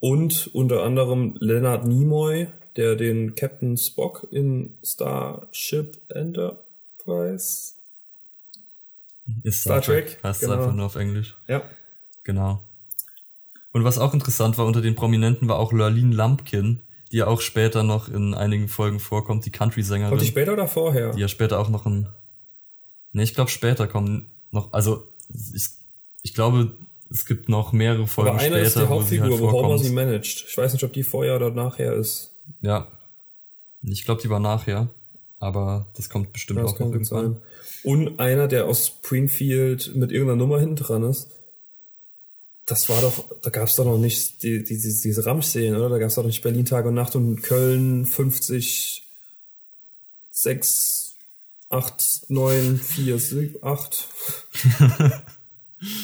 und 0.00 0.50
unter 0.52 0.82
anderem 0.82 1.36
Leonard 1.38 1.86
Nimoy, 1.86 2.48
der 2.76 2.96
den 2.96 3.34
Captain 3.34 3.76
Spock 3.76 4.26
in 4.30 4.76
Starship 4.82 5.98
Enterprise 6.08 7.74
ist 9.44 9.60
Star, 9.60 9.82
Star 9.82 9.94
Trek. 9.94 10.06
Trek. 10.06 10.24
Heißt 10.24 10.40
genau. 10.40 10.54
einfach 10.54 10.74
nur 10.74 10.86
auf 10.86 10.96
Englisch. 10.96 11.36
Ja. 11.46 11.62
Genau. 12.24 12.60
Und 13.72 13.84
was 13.84 13.98
auch 13.98 14.12
interessant 14.12 14.58
war 14.58 14.66
unter 14.66 14.80
den 14.80 14.94
Prominenten 14.94 15.48
war 15.48 15.58
auch 15.58 15.72
Lurleen 15.72 16.12
Lumpkin, 16.12 16.82
die 17.10 17.18
ja 17.18 17.26
auch 17.26 17.40
später 17.40 17.82
noch 17.82 18.08
in 18.08 18.34
einigen 18.34 18.68
Folgen 18.68 19.00
vorkommt, 19.00 19.46
die 19.46 19.50
Country-Sängerin. 19.50 20.10
Kommt 20.10 20.22
die 20.22 20.26
später 20.26 20.52
oder 20.52 20.68
vorher? 20.68 21.12
Die 21.12 21.20
ja 21.20 21.28
später 21.28 21.58
auch 21.58 21.68
noch 21.68 21.86
ein. 21.86 22.08
Ne, 23.12 23.22
ich 23.22 23.34
glaube 23.34 23.50
später 23.50 23.86
kommen 23.86 24.30
noch. 24.50 24.72
Also 24.72 25.11
ich, 25.54 25.68
ich 26.22 26.34
glaube, 26.34 26.72
es 27.10 27.26
gibt 27.26 27.48
noch 27.48 27.72
mehrere 27.72 28.06
Folgen 28.06 28.30
Aber 28.30 28.40
einer 28.40 28.56
später, 28.56 28.66
ist 28.66 28.76
die 28.76 28.88
Hauptfigur, 28.88 29.40
wo, 29.40 29.46
halt 29.46 29.52
wo 29.52 29.52
Homer 29.52 29.78
sie 29.78 29.90
managt. 29.90 30.44
Ich 30.48 30.56
weiß 30.56 30.72
nicht, 30.72 30.84
ob 30.84 30.92
die 30.92 31.02
vorher 31.02 31.36
oder 31.36 31.50
nachher 31.50 31.94
ist. 31.94 32.34
Ja. 32.60 32.88
Ich 33.82 34.04
glaube, 34.04 34.22
die 34.22 34.30
war 34.30 34.40
nachher. 34.40 34.88
Aber 35.38 35.86
das 35.96 36.08
kommt 36.08 36.32
bestimmt 36.32 36.58
ja, 36.58 36.64
das 36.64 36.74
auch 36.74 36.78
noch 36.78 36.92
irgendwann. 36.92 37.32
Sein. 37.32 37.42
Und 37.82 38.20
einer, 38.20 38.46
der 38.46 38.66
aus 38.66 38.86
Springfield 38.86 39.94
mit 39.96 40.12
irgendeiner 40.12 40.38
Nummer 40.38 40.60
hinten 40.60 40.76
dran 40.76 41.02
ist. 41.02 41.30
Das 42.64 42.88
war 42.88 43.00
doch, 43.00 43.24
da 43.42 43.50
gab 43.50 43.66
es 43.66 43.74
doch 43.74 43.84
noch 43.84 43.98
nicht 43.98 44.44
die, 44.44 44.62
die, 44.62 44.78
die, 44.78 45.00
diese 45.02 45.26
Ramsch-Szenen, 45.26 45.76
oder? 45.76 45.88
Da 45.88 45.98
gab 45.98 46.08
es 46.08 46.14
doch 46.14 46.24
nicht 46.24 46.42
Berlin 46.42 46.64
Tag 46.64 46.86
und 46.86 46.94
Nacht 46.94 47.16
und 47.16 47.42
Köln 47.42 48.06
50, 48.06 49.02
6, 50.30 51.01
8, 51.72 52.22
9, 52.28 52.76
4, 52.78 53.18
7, 53.18 53.56
8. 53.62 54.08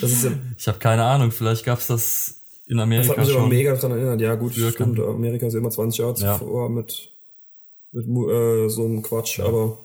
Das 0.00 0.10
ist 0.10 0.24
ja, 0.24 0.32
ich 0.56 0.66
habe 0.66 0.78
keine 0.80 1.04
Ahnung, 1.04 1.30
vielleicht 1.30 1.64
gab's 1.64 1.86
das 1.86 2.42
in 2.66 2.80
Amerika 2.80 3.08
das 3.08 3.16
hat 3.16 3.24
mich 3.24 3.28
schon. 3.32 3.42
aber 3.42 3.48
mega 3.48 3.74
daran 3.74 3.92
erinnert. 3.92 4.20
Ja 4.20 4.34
gut, 4.34 4.54
Früher 4.54 4.72
stimmt. 4.72 4.98
Amerika 4.98 5.46
ist 5.46 5.54
immer 5.54 5.70
20 5.70 5.98
Jahre 6.00 6.18
ja. 6.18 6.38
zuvor 6.38 6.68
mit, 6.68 7.12
mit 7.92 8.06
äh, 8.06 8.68
so 8.68 8.84
einem 8.84 9.02
Quatsch, 9.02 9.38
ja. 9.38 9.46
aber 9.46 9.78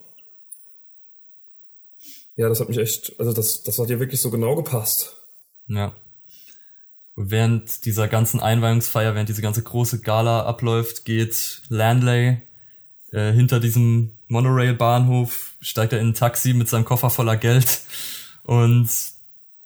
ja, 2.35 2.49
das 2.49 2.59
hat 2.59 2.69
mich 2.69 2.79
echt, 2.79 3.13
also 3.19 3.31
das, 3.33 3.61
das 3.63 3.77
hat 3.77 3.89
ja 3.89 3.99
wirklich 3.99 4.19
so 4.19 4.31
genau 4.31 4.55
gepasst. 4.55 5.15
Ja. 5.67 5.95
Während 7.15 7.85
dieser 7.85 8.07
ganzen 8.07 8.39
Einweihungsfeier, 8.39 9.13
während 9.13 9.29
diese 9.29 9.43
ganze 9.43 9.61
große 9.61 10.01
Gala 10.01 10.43
abläuft, 10.45 11.05
geht 11.05 11.61
Landley 11.69 12.41
äh, 13.11 13.31
hinter 13.31 13.59
diesem 13.59 14.17
Monorail-Bahnhof, 14.33 15.53
steigt 15.61 15.93
er 15.93 15.99
in 15.99 16.09
ein 16.09 16.13
Taxi 16.13 16.53
mit 16.53 16.67
seinem 16.67 16.85
Koffer 16.85 17.09
voller 17.09 17.37
Geld 17.37 17.81
und 18.43 18.89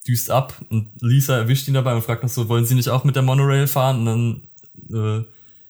düst 0.08 0.30
ab 0.30 0.54
und 0.70 0.92
Lisa 1.02 1.36
erwischt 1.36 1.68
ihn 1.68 1.74
dabei 1.74 1.96
und 1.96 2.04
fragt 2.04 2.24
noch 2.24 2.30
so, 2.30 2.48
wollen 2.48 2.66
Sie 2.66 2.76
nicht 2.76 2.90
auch 2.90 3.04
mit 3.04 3.16
der 3.16 3.24
Monorail 3.24 3.68
fahren? 3.68 4.00
Und 4.00 4.06
dann 4.90 5.22
äh, 5.22 5.26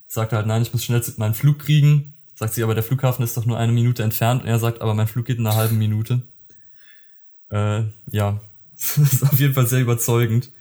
sagt 0.07 0.31
er 0.31 0.39
halt, 0.39 0.47
nein, 0.47 0.61
ich 0.61 0.73
muss 0.73 0.83
schnell 0.83 1.01
meinen 1.17 1.33
Flug 1.33 1.59
kriegen. 1.59 2.13
Sagt 2.35 2.53
sie, 2.53 2.63
aber 2.63 2.75
der 2.75 2.83
Flughafen 2.83 3.23
ist 3.23 3.35
doch 3.35 3.45
nur 3.45 3.57
eine 3.57 3.71
Minute 3.71 4.03
entfernt. 4.03 4.43
Und 4.43 4.47
er 4.47 4.59
sagt, 4.59 4.81
aber 4.81 4.93
mein 4.93 5.07
Flug 5.07 5.25
geht 5.25 5.39
in 5.39 5.47
einer 5.47 5.55
halben 5.55 5.77
Minute. 5.77 6.21
Äh, 7.49 7.83
ja, 8.11 8.39
das 8.75 8.97
ist 8.97 9.23
auf 9.23 9.39
jeden 9.39 9.53
Fall 9.53 9.67
sehr 9.67 9.81
überzeugend. 9.81 10.51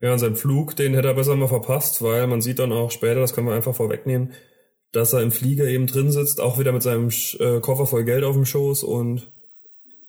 Ja, 0.00 0.12
und 0.12 0.18
sein 0.18 0.36
Flug, 0.36 0.76
den 0.76 0.94
hätte 0.94 1.08
er 1.08 1.14
besser 1.14 1.36
mal 1.36 1.48
verpasst, 1.48 2.02
weil 2.02 2.26
man 2.26 2.42
sieht 2.42 2.58
dann 2.58 2.72
auch 2.72 2.90
später, 2.90 3.20
das 3.20 3.34
können 3.34 3.46
wir 3.46 3.54
einfach 3.54 3.74
vorwegnehmen, 3.74 4.32
dass 4.92 5.12
er 5.12 5.22
im 5.22 5.32
Flieger 5.32 5.66
eben 5.66 5.86
drin 5.86 6.12
sitzt, 6.12 6.40
auch 6.40 6.58
wieder 6.58 6.72
mit 6.72 6.82
seinem 6.82 7.10
äh, 7.38 7.60
Koffer 7.60 7.86
voll 7.86 8.04
Geld 8.04 8.24
auf 8.24 8.34
dem 8.34 8.44
Schoß 8.44 8.84
und 8.84 9.28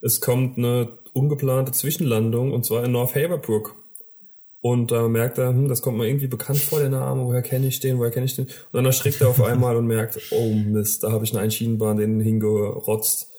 es 0.02 0.19
kommt 0.19 0.58
eine 0.58 1.00
ungeplante 1.13 1.72
Zwischenlandung 1.72 2.52
und 2.52 2.65
zwar 2.65 2.84
in 2.84 2.91
North 2.91 3.15
Haverbrook. 3.15 3.76
Und 4.60 4.91
da 4.91 5.10
merkt 5.10 5.38
er, 5.39 5.50
hm, 5.50 5.67
das 5.67 5.82
kommt 5.82 5.98
mir 5.98 6.08
irgendwie 6.08 6.28
bekannt 6.28 6.60
vor, 6.60 6.80
der 6.80 6.89
Name, 6.89 7.26
woher 7.26 7.41
kenne 7.41 7.67
ich 7.67 7.82
den, 7.82 8.00
woher 8.00 8.12
kenne 8.12 8.26
ich 8.26 8.36
den? 8.36 8.46
Und 8.46 8.74
dann 8.74 8.86
erschrickt 8.86 9.19
er 9.19 9.28
auf 9.28 9.41
einmal 9.41 9.76
und 9.76 9.88
merkt, 9.88 10.17
oh 10.32 10.54
Mist, 10.54 11.04
da 11.04 11.12
habe 11.12 11.26
ich 11.26 11.34
eine 11.34 11.41
Einschienenbahn 11.41 11.98
den 11.98 12.22
hingerotzt. 12.22 13.30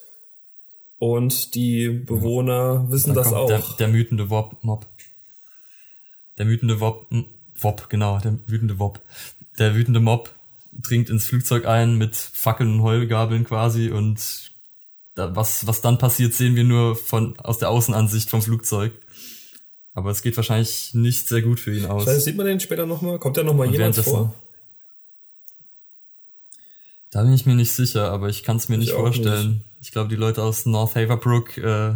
Und 0.97 1.55
die 1.55 1.89
Bewohner 1.89 2.85
wissen 2.91 3.15
da 3.15 3.21
das 3.21 3.33
auch. 3.33 3.47
Der, 3.47 3.63
der 3.79 3.93
wütende 3.93 4.29
Wop-Mob. 4.29 4.85
Der 6.37 6.47
wütende 6.47 6.79
Wop, 6.79 7.07
Wop, 7.59 7.89
genau, 7.89 8.19
der 8.19 8.37
wütende 8.45 8.77
Wop. 8.77 9.01
Der 9.57 9.73
wütende 9.73 9.99
Mob 9.99 10.34
dringt 10.81 11.09
ins 11.09 11.25
Flugzeug 11.25 11.65
ein 11.65 11.97
mit 11.97 12.15
Fackeln 12.15 12.75
und 12.75 12.81
Heulgabeln 12.83 13.43
quasi 13.43 13.89
und 13.89 14.51
da, 15.15 15.35
was, 15.35 15.65
was 15.65 15.81
dann 15.81 15.97
passiert, 15.97 16.33
sehen 16.33 16.55
wir 16.55 16.65
nur 16.65 16.95
von, 16.95 17.39
aus 17.39 17.57
der 17.57 17.69
Außenansicht 17.69 18.29
vom 18.29 18.41
Flugzeug. 18.41 18.93
Aber 19.93 20.11
es 20.11 20.21
geht 20.21 20.35
wahrscheinlich 20.35 20.93
nicht 20.93 21.29
sehr 21.29 21.41
gut 21.41 21.59
für 21.59 21.73
ihn 21.73 21.85
aus. 21.85 22.03
Scheiße, 22.03 22.19
sieht 22.19 22.35
man 22.35 22.45
den 22.45 22.59
später 22.59 22.85
nochmal? 22.85 23.17
Kommt 23.17 23.37
da 23.37 23.43
nochmal 23.43 23.71
jemand 23.71 23.95
vor? 23.95 24.35
Da 27.11 27.23
bin 27.23 27.33
ich 27.33 27.45
mir 27.45 27.55
nicht 27.55 27.71
sicher, 27.71 28.11
aber 28.11 28.27
ich 28.27 28.43
kann 28.43 28.57
es 28.57 28.67
mir 28.67 28.75
ich 28.75 28.81
nicht 28.81 28.91
vorstellen. 28.91 29.51
Nicht. 29.51 29.63
Ich 29.83 29.91
glaube, 29.93 30.09
die 30.09 30.17
Leute 30.17 30.43
aus 30.43 30.65
North 30.65 30.95
Haverbrook 30.95 31.57
äh, 31.57 31.93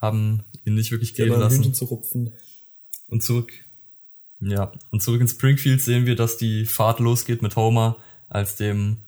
haben 0.00 0.44
ihn 0.64 0.74
nicht 0.74 0.90
wirklich 0.90 1.12
gehen 1.12 1.28
lassen. 1.28 1.74
zu 1.74 1.84
rupfen. 1.84 2.32
Und 3.08 3.22
zurück. 3.22 3.52
Ja, 4.40 4.72
und 4.90 5.02
zurück 5.02 5.20
in 5.20 5.28
Springfield 5.28 5.82
sehen 5.82 6.06
wir, 6.06 6.14
dass 6.14 6.36
die 6.36 6.64
Fahrt 6.64 7.00
losgeht 7.00 7.42
mit 7.42 7.56
Homer 7.56 7.96
als 8.28 8.56
dem 8.56 8.98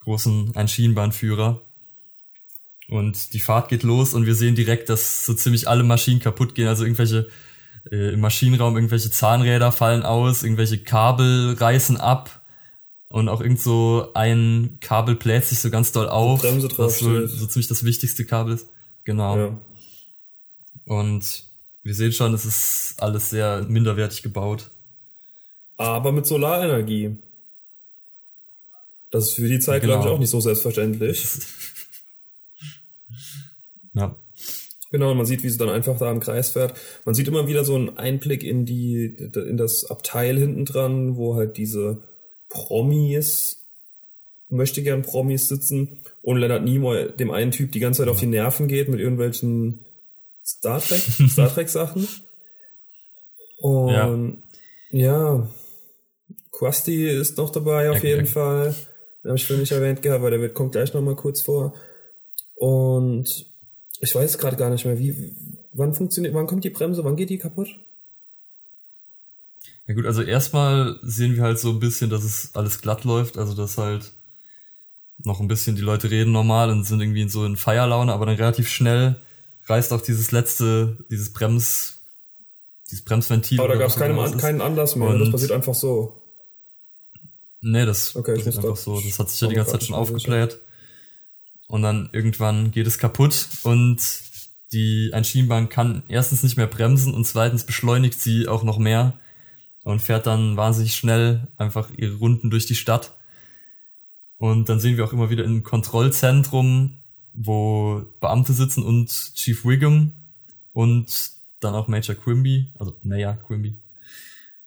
großen 0.00 0.56
Einschienenbahnführer. 0.56 1.60
Und 2.88 3.34
die 3.34 3.40
Fahrt 3.40 3.68
geht 3.68 3.82
los 3.82 4.14
und 4.14 4.24
wir 4.24 4.34
sehen 4.34 4.54
direkt, 4.54 4.88
dass 4.88 5.26
so 5.26 5.34
ziemlich 5.34 5.68
alle 5.68 5.82
Maschinen 5.82 6.20
kaputt 6.20 6.54
gehen. 6.54 6.68
Also 6.68 6.84
irgendwelche 6.84 7.28
äh, 7.90 8.14
im 8.14 8.20
Maschinenraum, 8.20 8.76
irgendwelche 8.76 9.10
Zahnräder 9.10 9.72
fallen 9.72 10.02
aus, 10.02 10.42
irgendwelche 10.42 10.78
Kabel 10.78 11.54
reißen 11.58 11.98
ab 11.98 12.42
und 13.08 13.28
auch 13.28 13.42
irgend 13.42 13.60
so 13.60 14.10
ein 14.14 14.78
Kabel 14.80 15.16
bläht 15.16 15.44
sich 15.44 15.58
so 15.58 15.70
ganz 15.70 15.92
doll 15.92 16.08
auf. 16.08 16.40
Bremse 16.40 16.68
drauf 16.68 16.86
was 16.86 16.98
so, 16.98 17.26
so 17.26 17.46
ziemlich 17.46 17.68
das 17.68 17.84
wichtigste 17.84 18.24
Kabel 18.24 18.54
ist. 18.54 18.68
Genau. 19.04 19.36
Ja. 19.36 19.58
Und 20.86 21.44
wir 21.82 21.94
sehen 21.94 22.12
schon, 22.12 22.32
es 22.34 22.44
ist 22.44 22.94
alles 22.98 23.30
sehr 23.30 23.62
minderwertig 23.68 24.22
gebaut. 24.22 24.70
Aber 25.78 26.12
mit 26.12 26.26
Solarenergie. 26.26 27.16
Das 29.10 29.28
ist 29.28 29.34
für 29.36 29.48
die 29.48 29.60
Zeit, 29.60 29.80
genau. 29.80 29.94
glaube 29.94 30.08
ich, 30.08 30.14
auch 30.14 30.18
nicht 30.18 30.30
so 30.30 30.40
selbstverständlich. 30.40 31.26
Ja. 33.94 34.14
Genau, 34.90 35.10
und 35.10 35.18
man 35.18 35.26
sieht, 35.26 35.42
wie 35.42 35.48
sie 35.48 35.58
dann 35.58 35.68
einfach 35.68 35.98
da 35.98 36.10
im 36.10 36.20
Kreis 36.20 36.50
fährt. 36.50 36.74
Man 37.04 37.14
sieht 37.14 37.28
immer 37.28 37.46
wieder 37.46 37.64
so 37.64 37.74
einen 37.74 37.96
Einblick 37.96 38.42
in 38.42 38.64
die, 38.64 39.16
in 39.34 39.56
das 39.56 39.84
Abteil 39.84 40.38
hinten 40.38 40.64
dran, 40.64 41.16
wo 41.16 41.36
halt 41.36 41.56
diese 41.56 42.02
Promis, 42.48 43.64
möchte 44.48 44.82
gern 44.82 45.02
Promis 45.02 45.48
sitzen 45.48 46.00
und 46.22 46.38
Leonard 46.38 46.64
Nimoy, 46.64 47.12
dem 47.12 47.30
einen 47.30 47.50
Typ, 47.50 47.70
die 47.72 47.80
ganze 47.80 48.02
Zeit 48.02 48.08
auf 48.08 48.20
die 48.20 48.26
Nerven 48.26 48.66
geht 48.66 48.88
mit 48.88 48.98
irgendwelchen 48.98 49.84
Star 50.44 50.80
Trek, 50.80 51.00
Star 51.30 51.52
Trek 51.52 51.68
Sachen. 51.68 52.08
Und 53.60 54.42
ja, 54.90 55.38
ja 55.38 55.48
Krusty 56.58 57.08
ist 57.08 57.38
noch 57.38 57.50
dabei 57.50 57.88
auf 57.90 58.02
jeden 58.02 58.26
Fall. 58.26 58.74
Den 59.22 59.28
habe 59.28 59.36
ich 59.36 59.46
vorhin 59.46 59.60
nicht 59.60 59.70
erwähnt 59.70 60.02
gehabt, 60.02 60.24
weil 60.24 60.32
der 60.32 60.40
wird, 60.40 60.54
kommt 60.54 60.72
gleich 60.72 60.92
nochmal 60.92 61.14
kurz 61.14 61.40
vor. 61.40 61.74
Und 62.56 63.46
ich 64.00 64.12
weiß 64.12 64.38
gerade 64.38 64.56
gar 64.56 64.68
nicht 64.68 64.84
mehr, 64.84 64.98
wie, 64.98 65.36
wann 65.72 65.94
funktioniert, 65.94 66.34
wann 66.34 66.48
kommt 66.48 66.64
die 66.64 66.70
Bremse, 66.70 67.04
wann 67.04 67.14
geht 67.14 67.30
die 67.30 67.38
kaputt? 67.38 67.68
Ja 69.86 69.94
gut, 69.94 70.04
also 70.04 70.22
erstmal 70.22 70.98
sehen 71.02 71.36
wir 71.36 71.44
halt 71.44 71.60
so 71.60 71.70
ein 71.70 71.78
bisschen, 71.78 72.10
dass 72.10 72.24
es 72.24 72.50
alles 72.54 72.82
glatt 72.82 73.04
läuft, 73.04 73.38
also 73.38 73.54
dass 73.54 73.78
halt 73.78 74.10
noch 75.18 75.38
ein 75.38 75.48
bisschen 75.48 75.76
die 75.76 75.82
Leute 75.82 76.10
reden 76.10 76.32
normal 76.32 76.70
und 76.70 76.82
sind 76.84 77.00
irgendwie 77.00 77.28
so 77.28 77.44
in 77.44 77.56
Feierlaune, 77.56 78.12
aber 78.12 78.26
dann 78.26 78.34
relativ 78.36 78.68
schnell 78.68 79.22
reißt 79.66 79.92
auch 79.92 80.00
dieses 80.00 80.32
letzte, 80.32 80.98
dieses 81.08 81.32
Brems, 81.32 82.00
dieses 82.90 83.04
Bremsventil. 83.04 83.60
Aber 83.60 83.68
da 83.68 83.76
gab 83.76 83.90
es 83.90 83.96
keinen, 83.96 84.38
keinen 84.38 84.60
Anlass 84.60 84.96
mehr, 84.96 85.08
und 85.08 85.20
das 85.20 85.30
passiert 85.30 85.52
einfach 85.52 85.74
so. 85.74 86.24
Nee, 87.60 87.86
das 87.86 88.14
okay, 88.14 88.34
passiert 88.34 88.56
einfach 88.56 88.76
so. 88.76 89.00
Das 89.00 89.18
hat 89.18 89.30
sich 89.30 89.40
ja 89.40 89.48
die 89.48 89.54
ganze 89.54 89.72
Zeit 89.72 89.84
schon 89.84 89.96
aufgebläht. 89.96 90.58
Und 91.66 91.82
dann 91.82 92.08
irgendwann 92.12 92.70
geht 92.70 92.86
es 92.86 92.98
kaputt 92.98 93.48
und 93.62 94.00
die 94.72 95.10
ein 95.12 95.24
Schienenbahn 95.24 95.68
kann 95.68 96.02
erstens 96.08 96.42
nicht 96.42 96.56
mehr 96.56 96.66
bremsen 96.66 97.14
und 97.14 97.26
zweitens 97.26 97.64
beschleunigt 97.64 98.20
sie 98.20 98.48
auch 98.48 98.62
noch 98.62 98.78
mehr 98.78 99.18
und 99.84 100.00
fährt 100.00 100.26
dann 100.26 100.56
wahnsinnig 100.56 100.94
schnell 100.94 101.48
einfach 101.56 101.90
ihre 101.96 102.16
Runden 102.16 102.50
durch 102.50 102.66
die 102.66 102.74
Stadt. 102.74 103.14
Und 104.36 104.68
dann 104.68 104.80
sehen 104.80 104.96
wir 104.96 105.04
auch 105.04 105.12
immer 105.12 105.30
wieder 105.30 105.44
im 105.44 105.62
Kontrollzentrum, 105.62 107.00
wo 107.32 108.02
Beamte 108.20 108.52
sitzen 108.52 108.82
und 108.82 109.08
Chief 109.34 109.64
Wiggum 109.64 110.12
und 110.72 111.32
dann 111.60 111.74
auch 111.74 111.88
Major 111.88 112.14
Quimby, 112.14 112.72
also 112.78 112.96
Mayor 113.02 113.34
Quimby. 113.34 113.76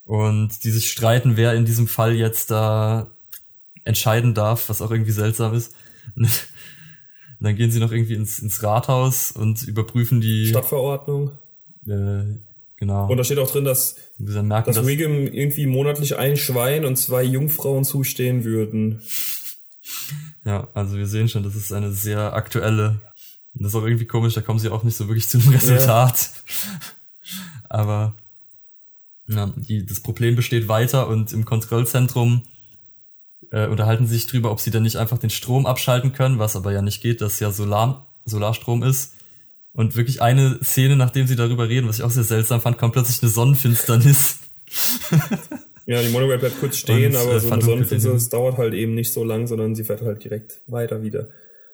Und 0.03 0.63
die 0.63 0.71
sich 0.71 0.91
streiten, 0.91 1.37
wer 1.37 1.53
in 1.53 1.65
diesem 1.65 1.87
Fall 1.87 2.15
jetzt 2.15 2.51
da 2.51 3.11
entscheiden 3.83 4.33
darf, 4.33 4.69
was 4.69 4.81
auch 4.81 4.91
irgendwie 4.91 5.11
seltsam 5.11 5.53
ist. 5.53 5.73
Und 6.15 6.29
dann 7.39 7.55
gehen 7.55 7.71
sie 7.71 7.79
noch 7.79 7.91
irgendwie 7.91 8.15
ins, 8.15 8.39
ins 8.39 8.61
Rathaus 8.63 9.31
und 9.31 9.63
überprüfen 9.63 10.21
die 10.21 10.47
Stadtverordnung. 10.47 11.31
Äh, 11.87 12.23
genau. 12.77 13.09
Und 13.09 13.17
da 13.17 13.23
steht 13.23 13.39
auch 13.39 13.49
drin, 13.49 13.65
dass, 13.65 13.95
merken, 14.17 14.67
dass, 14.67 14.75
dass 14.75 14.85
Wiggum 14.85 15.27
irgendwie 15.27 15.65
monatlich 15.65 16.17
ein 16.17 16.37
Schwein 16.37 16.85
und 16.85 16.97
zwei 16.97 17.23
Jungfrauen 17.23 17.83
zustehen 17.83 18.43
würden. 18.43 19.01
Ja, 20.45 20.67
also 20.73 20.97
wir 20.97 21.07
sehen 21.07 21.29
schon, 21.29 21.43
das 21.43 21.55
ist 21.55 21.71
eine 21.71 21.91
sehr 21.91 22.33
aktuelle. 22.33 23.01
Und 23.53 23.63
das 23.63 23.73
ist 23.73 23.75
auch 23.75 23.85
irgendwie 23.85 24.07
komisch, 24.07 24.33
da 24.33 24.41
kommen 24.41 24.59
sie 24.59 24.69
auch 24.69 24.83
nicht 24.83 24.95
so 24.95 25.07
wirklich 25.07 25.29
zu 25.29 25.39
einem 25.39 25.49
Resultat. 25.53 26.29
Ja. 26.45 26.79
Aber 27.69 28.15
ja, 29.32 29.54
die, 29.56 29.86
das 29.86 30.02
Problem 30.02 30.36
besteht 30.36 30.67
weiter 30.67 31.08
und 31.08 31.34
im 31.34 31.46
Kontrollzentrum 31.46 32.44
äh, 33.52 33.67
unterhalten 33.67 34.08
sich 34.08 34.28
drüber, 34.28 34.52
ob 34.52 34.60
sie 34.60 34.72
denn 34.72 34.84
nicht 34.84 34.98
einfach 34.98 35.17
den 35.17 35.30
Strom 35.30 35.65
abschalten 35.65 36.13
können, 36.13 36.39
was 36.39 36.56
aber 36.56 36.72
ja 36.72 36.82
nicht 36.82 37.02
geht, 37.02 37.22
dass 37.22 37.39
ja 37.39 37.52
Solar, 37.52 38.08
Solarstrom 38.26 38.84
ist. 38.84 39.15
Und 39.74 39.96
wirklich 39.96 40.22
eine 40.22 40.60
Szene, 40.63 40.98
nachdem 40.98 41.28
sie 41.28 41.38
darüber 41.38 41.70
reden, 41.70 41.88
was 41.88 42.00
ich 42.00 42.04
auch 42.04 42.12
sehr 42.12 42.26
seltsam 42.26 42.60
fand, 42.60 42.78
kommt 42.78 42.94
plötzlich 42.94 43.22
eine 43.22 43.32
Sonnenfinsternis. 43.32 44.39
Ja, 45.88 46.02
die 46.02 46.10
Monorail 46.10 46.38
bleibt 46.38 46.60
kurz 46.60 46.78
stehen, 46.78 47.12
und, 47.12 47.17
aber 47.17 47.36
äh, 47.36 47.39
so 47.39 47.50
eine 47.50 47.62
Sonnenfinsternis 47.62 48.30
dauert 48.30 48.58
halt 48.58 48.74
eben 48.74 48.94
nicht 48.94 49.12
so 49.12 49.24
lang, 49.24 49.48
sondern 49.48 49.76
sie 49.76 49.84
fährt 49.84 50.02
halt 50.02 50.24
direkt 50.24 50.62
weiter 50.67 51.02
wieder. 51.04 51.28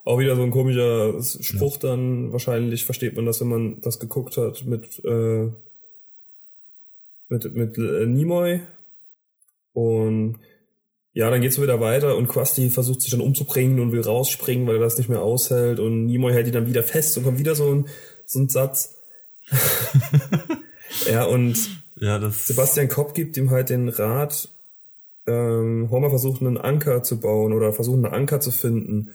Auch 0.06 0.20
wieder 0.20 0.36
so 0.36 0.44
ein 0.44 0.52
komischer 0.52 1.22
Spruch 1.22 1.74
ja. 1.84 1.90
dann, 1.90 2.32
wahrscheinlich 2.32 2.86
versteht 2.86 3.16
man 3.16 3.26
das, 3.26 3.42
wenn 3.42 3.50
man 3.50 3.82
das 3.82 4.00
geguckt 4.00 4.38
hat 4.38 4.66
mit, 4.66 5.04
äh, 5.04 5.50
mit, 7.30 7.54
mit 7.54 7.78
äh, 7.78 8.06
Nimoy. 8.06 8.62
Und 9.74 10.38
ja, 11.14 11.30
dann 11.30 11.42
geht's 11.42 11.60
wieder 11.60 11.80
weiter 11.80 12.16
und 12.16 12.28
Krusty 12.28 12.70
versucht 12.70 13.02
sich 13.02 13.12
dann 13.12 13.22
umzubringen 13.22 13.80
und 13.80 13.92
will 13.92 14.02
rausspringen, 14.02 14.68
weil 14.68 14.76
er 14.76 14.82
das 14.82 14.98
nicht 14.98 15.10
mehr 15.10 15.22
aushält 15.22 15.80
und 15.80 16.06
Nimoy 16.06 16.32
hält 16.32 16.48
ihn 16.48 16.54
dann 16.54 16.68
wieder 16.68 16.84
fest 16.84 17.18
und 17.18 17.24
kommt 17.24 17.40
wieder 17.40 17.56
so 17.56 17.74
ein, 17.74 17.88
so 18.26 18.40
ein 18.40 18.50
Satz. 18.50 18.98
ja, 21.12 21.24
und 21.26 21.58
ja, 21.96 22.20
das 22.20 22.46
Sebastian 22.48 22.88
Kopp 22.88 23.16
gibt 23.16 23.36
ihm 23.38 23.50
halt 23.50 23.70
den 23.70 23.90
Rat, 23.90 24.50
ähm, 25.26 25.90
Homer 25.90 26.10
versucht 26.10 26.42
einen 26.42 26.58
Anker 26.58 27.04
zu 27.04 27.20
bauen 27.20 27.54
oder 27.54 27.74
versucht 27.74 27.96
einen 27.96 28.14
Anker 28.14 28.40
zu 28.40 28.52
finden. 28.52 29.12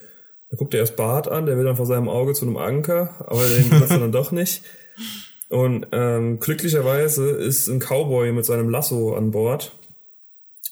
Da 0.49 0.57
guckt 0.57 0.73
er 0.73 0.81
erst 0.81 0.95
Bart 0.95 1.27
an, 1.27 1.45
der 1.45 1.57
will 1.57 1.63
dann 1.63 1.77
vor 1.77 1.85
seinem 1.85 2.09
Auge 2.09 2.33
zu 2.33 2.45
einem 2.45 2.57
Anker, 2.57 3.25
aber 3.27 3.47
den 3.47 3.69
benutzt 3.69 3.91
er 3.91 3.99
dann 3.99 4.11
doch 4.11 4.31
nicht. 4.31 4.63
Und 5.53 5.85
ähm, 5.91 6.39
glücklicherweise 6.39 7.29
ist 7.29 7.67
ein 7.67 7.77
Cowboy 7.77 8.31
mit 8.31 8.43
seinem 8.43 8.69
Lasso 8.69 9.13
an 9.13 9.29
Bord 9.29 9.71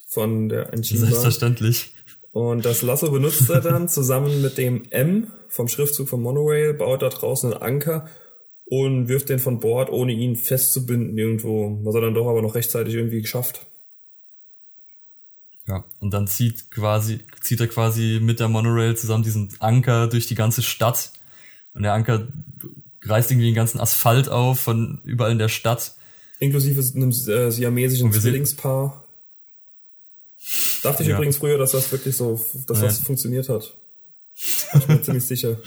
von 0.07 0.49
der 0.49 0.73
Enchima. 0.73 1.05
Selbstverständlich. 1.05 1.93
Und 2.31 2.65
das 2.65 2.81
Lasso 2.81 3.11
benutzt 3.11 3.47
er 3.51 3.61
dann 3.61 3.89
zusammen 3.89 4.41
mit 4.41 4.57
dem 4.57 4.85
M 4.89 5.27
vom 5.49 5.67
Schriftzug 5.67 6.09
von 6.09 6.23
Monorail, 6.23 6.73
baut 6.73 7.03
da 7.03 7.09
draußen 7.09 7.53
einen 7.53 7.61
Anker 7.61 8.09
und 8.65 9.07
wirft 9.07 9.29
den 9.29 9.37
von 9.37 9.59
Bord, 9.59 9.91
ohne 9.91 10.13
ihn 10.13 10.35
festzubinden 10.35 11.15
irgendwo. 11.15 11.77
Was 11.83 11.93
er 11.93 12.01
dann 12.01 12.15
doch 12.15 12.27
aber 12.27 12.41
noch 12.41 12.55
rechtzeitig 12.55 12.95
irgendwie 12.95 13.21
geschafft. 13.21 13.67
Ja, 15.67 15.85
und 15.99 16.11
dann 16.11 16.25
zieht 16.25 16.71
quasi, 16.71 17.19
zieht 17.39 17.59
er 17.59 17.67
quasi 17.67 18.19
mit 18.19 18.39
der 18.39 18.47
Monorail 18.47 18.97
zusammen 18.97 19.23
diesen 19.23 19.53
Anker 19.59 20.07
durch 20.07 20.25
die 20.25 20.33
ganze 20.33 20.63
Stadt. 20.63 21.11
Und 21.75 21.83
der 21.83 21.93
Anker 21.93 22.27
reißt 23.03 23.31
irgendwie 23.31 23.47
den 23.47 23.55
ganzen 23.55 23.79
Asphalt 23.79 24.29
auf 24.29 24.59
von 24.59 25.01
überall 25.03 25.31
in 25.31 25.39
der 25.39 25.49
Stadt. 25.49 25.95
Inklusive 26.39 26.81
einem 26.95 27.09
äh, 27.09 27.51
siamesischen 27.51 28.11
Zwillingspaar. 28.11 29.05
Dachte 30.83 31.03
ich 31.03 31.09
ja. 31.09 31.15
übrigens 31.15 31.37
früher, 31.37 31.57
dass 31.57 31.71
das 31.71 31.91
wirklich 31.91 32.15
so, 32.15 32.43
dass 32.67 32.79
ja. 32.79 32.85
das 32.85 32.99
funktioniert 32.99 33.49
hat. 33.49 33.73
Ich 34.33 34.85
bin 34.85 34.95
mir 34.95 35.01
ziemlich 35.03 35.25
sicher. 35.25 35.57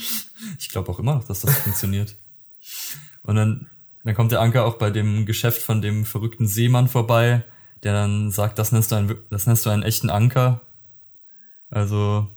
Ich 0.58 0.68
glaube 0.70 0.90
auch 0.90 0.98
immer 0.98 1.14
noch, 1.14 1.24
dass 1.24 1.40
das 1.40 1.56
funktioniert. 1.58 2.16
Und 3.22 3.36
dann, 3.36 3.70
dann 4.02 4.14
kommt 4.14 4.32
der 4.32 4.40
Anker 4.40 4.64
auch 4.64 4.74
bei 4.74 4.90
dem 4.90 5.26
Geschäft 5.26 5.62
von 5.62 5.80
dem 5.80 6.04
verrückten 6.04 6.46
Seemann 6.46 6.88
vorbei, 6.88 7.44
der 7.82 7.92
dann 7.92 8.30
sagt, 8.30 8.58
das 8.58 8.72
nennst 8.72 8.90
du 8.90 8.96
einen, 8.96 9.14
das 9.30 9.46
nennst 9.46 9.64
du 9.64 9.70
einen 9.70 9.82
echten 9.82 10.10
Anker. 10.10 10.60
Also. 11.70 12.28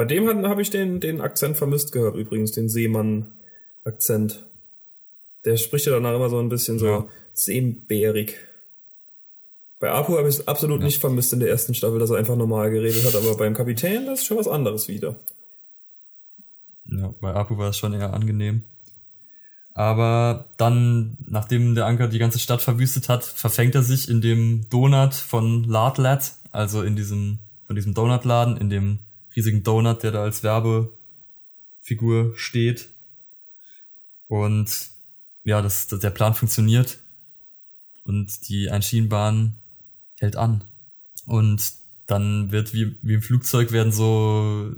Bei 0.00 0.06
dem 0.06 0.46
habe 0.46 0.62
ich 0.62 0.70
den, 0.70 0.98
den 0.98 1.20
Akzent 1.20 1.58
vermisst 1.58 1.92
gehört, 1.92 2.16
übrigens, 2.16 2.52
den 2.52 2.70
Seemann-Akzent. 2.70 4.42
Der 5.44 5.58
spricht 5.58 5.84
ja 5.84 5.92
danach 5.92 6.14
immer 6.14 6.30
so 6.30 6.38
ein 6.38 6.48
bisschen 6.48 6.78
so 6.78 6.86
ja. 6.86 7.08
seebärig. 7.34 8.34
Bei 9.78 9.90
Apu 9.90 10.16
habe 10.16 10.26
ich 10.26 10.36
es 10.36 10.48
absolut 10.48 10.80
ja. 10.80 10.86
nicht 10.86 11.02
vermisst 11.02 11.34
in 11.34 11.40
der 11.40 11.50
ersten 11.50 11.74
Staffel, 11.74 11.98
dass 11.98 12.08
er 12.08 12.16
einfach 12.16 12.34
normal 12.34 12.70
geredet 12.70 13.04
hat, 13.04 13.14
aber 13.14 13.36
beim 13.36 13.52
Kapitän, 13.52 14.06
das 14.06 14.20
ist 14.20 14.24
schon 14.24 14.38
was 14.38 14.48
anderes 14.48 14.88
wieder. 14.88 15.16
Ja, 16.86 17.12
bei 17.20 17.34
Apu 17.34 17.58
war 17.58 17.68
es 17.68 17.76
schon 17.76 17.92
eher 17.92 18.14
angenehm. 18.14 18.62
Aber 19.74 20.46
dann, 20.56 21.18
nachdem 21.28 21.74
der 21.74 21.84
Anker 21.84 22.08
die 22.08 22.18
ganze 22.18 22.38
Stadt 22.38 22.62
verwüstet 22.62 23.10
hat, 23.10 23.22
verfängt 23.22 23.74
er 23.74 23.82
sich 23.82 24.08
in 24.08 24.22
dem 24.22 24.64
Donut 24.70 25.12
von 25.12 25.64
Lardlat, 25.64 26.36
also 26.52 26.80
in 26.80 26.96
diesem, 26.96 27.40
von 27.66 27.76
diesem 27.76 27.92
Donutladen, 27.92 28.56
in 28.56 28.70
dem 28.70 29.00
riesigen 29.36 29.62
Donut, 29.62 30.02
der 30.02 30.12
da 30.12 30.22
als 30.22 30.42
Werbefigur 30.42 32.36
steht. 32.36 32.90
Und 34.26 34.90
ja, 35.44 35.62
das, 35.62 35.86
das, 35.88 36.00
der 36.00 36.10
Plan 36.10 36.34
funktioniert. 36.34 36.98
Und 38.04 38.48
die 38.48 38.70
Einschienenbahn 38.70 39.54
hält 40.18 40.36
an. 40.36 40.64
Und 41.26 41.72
dann 42.06 42.50
wird 42.50 42.74
wie, 42.74 42.96
wie 43.02 43.14
im 43.14 43.22
Flugzeug 43.22 43.72
werden 43.72 43.92
so, 43.92 44.74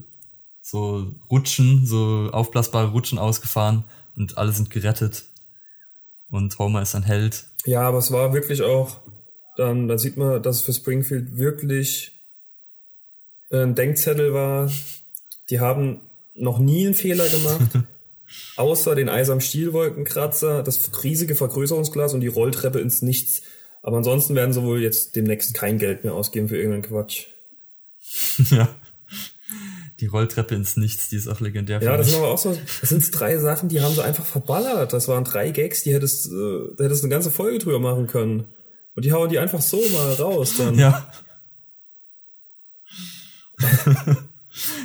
so 0.61 1.15
Rutschen, 1.31 1.87
so 1.87 2.31
aufblasbare 2.33 2.91
Rutschen 2.91 3.19
ausgefahren 3.19 3.85
und 4.17 4.37
alle 4.37 4.53
sind 4.53 4.71
gerettet. 4.71 5.25
Und 6.31 6.59
Homer 6.59 6.83
ist 6.83 6.95
ein 6.95 7.03
Held. 7.03 7.47
Ja, 7.65 7.83
aber 7.83 7.99
es 7.99 8.11
war 8.11 8.33
wirklich 8.33 8.63
auch, 8.63 9.01
dann, 9.57 9.89
dann 9.89 9.99
sieht 9.99 10.17
man, 10.17 10.43
dass 10.43 10.57
es 10.57 10.63
für 10.63 10.73
Springfield 10.73 11.37
wirklich 11.37 12.22
ein 13.53 13.75
Denkzettel 13.75 14.33
war. 14.33 14.71
Die 15.51 15.61
haben 15.61 16.01
noch 16.35 16.59
nie 16.59 16.87
einen 16.87 16.95
Fehler 16.95 17.29
gemacht. 17.29 17.71
außer 18.57 18.95
den 18.95 19.11
Eis 19.11 19.29
am 19.29 19.41
Stielwolkenkratzer, 19.41 20.63
das 20.63 21.05
riesige 21.05 21.35
Vergrößerungsglas 21.35 22.15
und 22.15 22.21
die 22.21 22.29
Rolltreppe 22.29 22.81
ins 22.81 23.03
Nichts. 23.03 23.43
Aber 23.83 23.99
ansonsten 23.99 24.35
werden 24.35 24.55
sie 24.55 24.63
wohl 24.63 24.81
jetzt 24.81 25.17
demnächst 25.17 25.55
kein 25.55 25.79
Geld 25.79 26.05
mehr 26.05 26.15
ausgeben 26.15 26.49
für 26.49 26.57
irgendeinen 26.57 26.85
Quatsch. 26.85 27.27
ja 28.51 28.75
die 30.03 30.09
Rolltreppe 30.09 30.57
ins 30.57 30.77
Nichts, 30.77 31.09
die 31.09 31.17
ist 31.17 31.29
auch 31.29 31.39
legendär. 31.39 31.81
Ja, 31.81 31.97
das 31.97 32.09
sind 32.11 32.19
aber 32.19 32.33
auch 32.33 32.39
so, 32.39 32.59
das 32.81 32.91
sind 32.91 33.09
drei 33.19 33.39
Sachen, 33.39 33.69
die 33.69 33.81
haben 33.81 33.95
sie 33.95 34.03
einfach 34.03 34.27
verballert. 34.27 34.93
Das 34.93 35.07
waren 35.07 35.23
drei 35.23 35.51
Gags, 35.51 35.85
die 35.85 35.95
hättest, 35.95 36.27
äh, 36.27 36.75
da 36.77 36.85
hättest 36.85 37.03
du 37.03 37.07
eine 37.07 37.15
ganze 37.15 37.31
Folge 37.31 37.61
drüber 37.61 37.79
machen 37.79 38.09
können. 38.09 38.47
Und 38.97 39.05
die 39.05 39.13
hauen 39.13 39.29
die 39.29 39.39
einfach 39.39 39.61
so 39.61 39.81
mal 39.93 40.13
raus 40.15 40.55
dann. 40.59 40.77
Ja. 40.77 41.09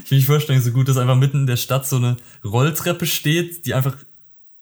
ich 0.03 0.11
will 0.11 0.17
mich 0.17 0.25
vorstellen, 0.25 0.61
so 0.61 0.71
gut, 0.71 0.87
dass 0.87 0.97
einfach 0.97 1.15
mitten 1.15 1.41
in 1.41 1.47
der 1.47 1.57
Stadt 1.57 1.87
so 1.87 1.97
eine 1.97 2.17
Rolltreppe 2.43 3.05
steht, 3.05 3.65
die 3.65 3.73
einfach, 3.73 3.97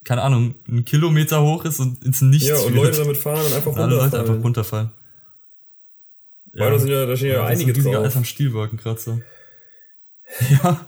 keine 0.04 0.22
Ahnung, 0.22 0.56
einen 0.68 0.86
Kilometer 0.86 1.42
hoch 1.42 1.66
ist 1.66 1.80
und 1.80 2.04
ins 2.04 2.22
Nichts. 2.22 2.48
Ja, 2.48 2.58
und 2.58 2.74
wird. 2.74 2.86
Leute 2.86 2.98
damit 3.00 3.18
fahren 3.18 3.46
und 3.46 3.54
einfach 3.54 3.68
runterfallen. 3.68 3.92
Leute 3.92 4.20
einfach 4.20 4.44
runterfallen. 4.44 4.92
Weil 6.54 6.68
ja. 6.68 6.70
da 6.72 6.80
sind 6.80 6.90
ja, 6.90 7.06
da 7.06 7.18
stehen 7.18 7.30
ja, 7.30 7.36
ja 7.36 7.46
einige 7.46 7.74
drauf. 7.74 7.96
Eis 8.06 8.16
am 8.16 8.26
Stielwolkenkratzer. 8.26 9.22
Ja. 10.50 10.86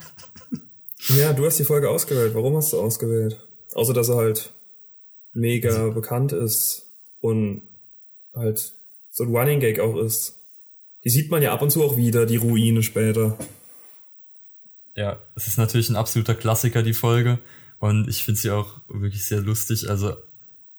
Ja, 1.15 1.31
du 1.31 1.45
hast 1.45 1.59
die 1.59 1.63
Folge 1.63 1.89
ausgewählt. 1.89 2.33
Warum 2.33 2.55
hast 2.55 2.73
du 2.73 2.81
ausgewählt? 2.81 3.39
Außer, 3.75 3.93
dass 3.93 4.09
er 4.09 4.15
halt 4.15 4.51
mega 5.33 5.69
also, 5.69 5.91
bekannt 5.91 6.31
ist 6.31 6.89
und 7.19 7.61
halt 8.33 8.73
so 9.11 9.23
ein 9.23 9.35
Running 9.35 9.59
Gag 9.59 9.79
auch 9.79 9.95
ist. 9.97 10.36
Die 11.07 11.11
sieht 11.11 11.31
man 11.31 11.41
ja 11.41 11.53
ab 11.53 11.61
und 11.61 11.71
zu 11.71 11.85
auch 11.85 11.95
wieder, 11.95 12.25
die 12.25 12.35
Ruine 12.35 12.83
später. 12.83 13.37
Ja, 14.93 15.21
es 15.35 15.47
ist 15.47 15.57
natürlich 15.57 15.87
ein 15.87 15.95
absoluter 15.95 16.35
Klassiker, 16.35 16.83
die 16.83 16.93
Folge. 16.93 17.39
Und 17.79 18.09
ich 18.09 18.25
finde 18.25 18.41
sie 18.41 18.51
auch 18.51 18.81
wirklich 18.89 19.23
sehr 19.23 19.39
lustig. 19.39 19.89
Also 19.89 20.17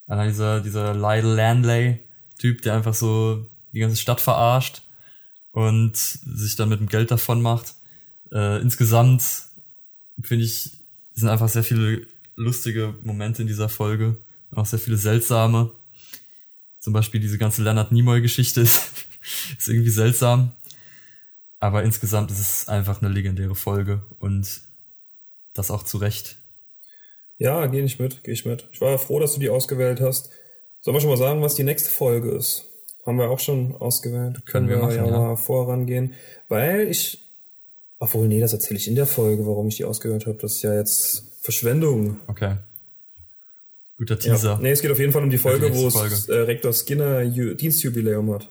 allein 0.06 0.28
dieser, 0.28 0.60
dieser 0.60 0.92
Lyle 0.92 1.34
Landley-Typ, 1.34 2.60
der 2.60 2.74
einfach 2.74 2.92
so 2.92 3.46
die 3.72 3.78
ganze 3.78 3.96
Stadt 3.96 4.20
verarscht 4.20 4.82
und 5.52 5.96
sich 5.96 6.56
dann 6.56 6.68
mit 6.68 6.80
dem 6.80 6.90
Geld 6.90 7.10
davon 7.10 7.40
macht. 7.40 7.76
Äh, 8.30 8.60
insgesamt 8.60 9.22
finde 10.20 10.44
ich, 10.44 10.72
sind 11.14 11.30
einfach 11.30 11.48
sehr 11.48 11.64
viele 11.64 12.06
lustige 12.36 12.94
Momente 13.02 13.40
in 13.40 13.48
dieser 13.48 13.70
Folge. 13.70 14.18
Auch 14.50 14.66
sehr 14.66 14.78
viele 14.78 14.98
seltsame. 14.98 15.72
Zum 16.80 16.92
Beispiel 16.92 17.18
diese 17.18 17.38
ganze 17.38 17.62
Leonard 17.62 17.92
Nimoy-Geschichte 17.92 18.60
ist, 18.60 19.06
ist 19.58 19.68
irgendwie 19.68 19.90
seltsam. 19.90 20.52
Aber 21.60 21.82
insgesamt 21.82 22.30
ist 22.30 22.40
es 22.40 22.68
einfach 22.68 23.02
eine 23.02 23.12
legendäre 23.12 23.54
Folge 23.54 24.02
und 24.20 24.60
das 25.54 25.70
auch 25.70 25.82
zu 25.82 25.98
Recht. 25.98 26.36
Ja, 27.36 27.66
geh 27.66 27.80
ich 27.80 27.98
mit, 27.98 28.22
geh 28.24 28.32
ich 28.32 28.44
mit. 28.44 28.68
Ich 28.72 28.80
war 28.80 28.98
froh, 28.98 29.18
dass 29.20 29.34
du 29.34 29.40
die 29.40 29.48
ausgewählt 29.48 30.00
hast. 30.00 30.30
Sollen 30.80 30.96
wir 30.96 31.00
schon 31.00 31.10
mal 31.10 31.16
sagen, 31.16 31.42
was 31.42 31.54
die 31.54 31.64
nächste 31.64 31.90
Folge 31.90 32.30
ist? 32.30 32.64
Haben 33.06 33.18
wir 33.18 33.30
auch 33.30 33.40
schon 33.40 33.74
ausgewählt. 33.76 34.44
Können, 34.46 34.68
Können 34.68 34.68
wir, 34.68 34.78
machen, 34.78 34.96
ja, 34.96 35.06
ja 35.06 35.10
mal 35.10 35.36
vorangehen. 35.36 36.14
Weil 36.48 36.88
ich, 36.88 37.24
obwohl, 37.98 38.28
nee, 38.28 38.40
das 38.40 38.52
erzähle 38.52 38.78
ich 38.78 38.88
in 38.88 38.96
der 38.96 39.06
Folge, 39.06 39.46
warum 39.46 39.68
ich 39.68 39.76
die 39.76 39.84
ausgewählt 39.84 40.26
habe. 40.26 40.38
Das 40.40 40.54
ist 40.54 40.62
ja 40.62 40.74
jetzt 40.74 41.38
Verschwendung. 41.42 42.20
Okay. 42.26 42.56
Guter 43.96 44.18
Teaser. 44.18 44.52
Ja. 44.52 44.58
Nee, 44.60 44.70
es 44.70 44.82
geht 44.82 44.90
auf 44.90 44.98
jeden 44.98 45.12
Fall 45.12 45.22
um 45.22 45.30
die 45.30 45.38
Folge, 45.38 45.70
die 45.70 45.76
wo 45.76 45.88
es 45.88 46.28
äh, 46.28 46.34
Rektor 46.34 46.72
Skinner 46.72 47.22
Ju 47.22 47.54
Dienstjubiläum 47.54 48.32
hat. 48.32 48.48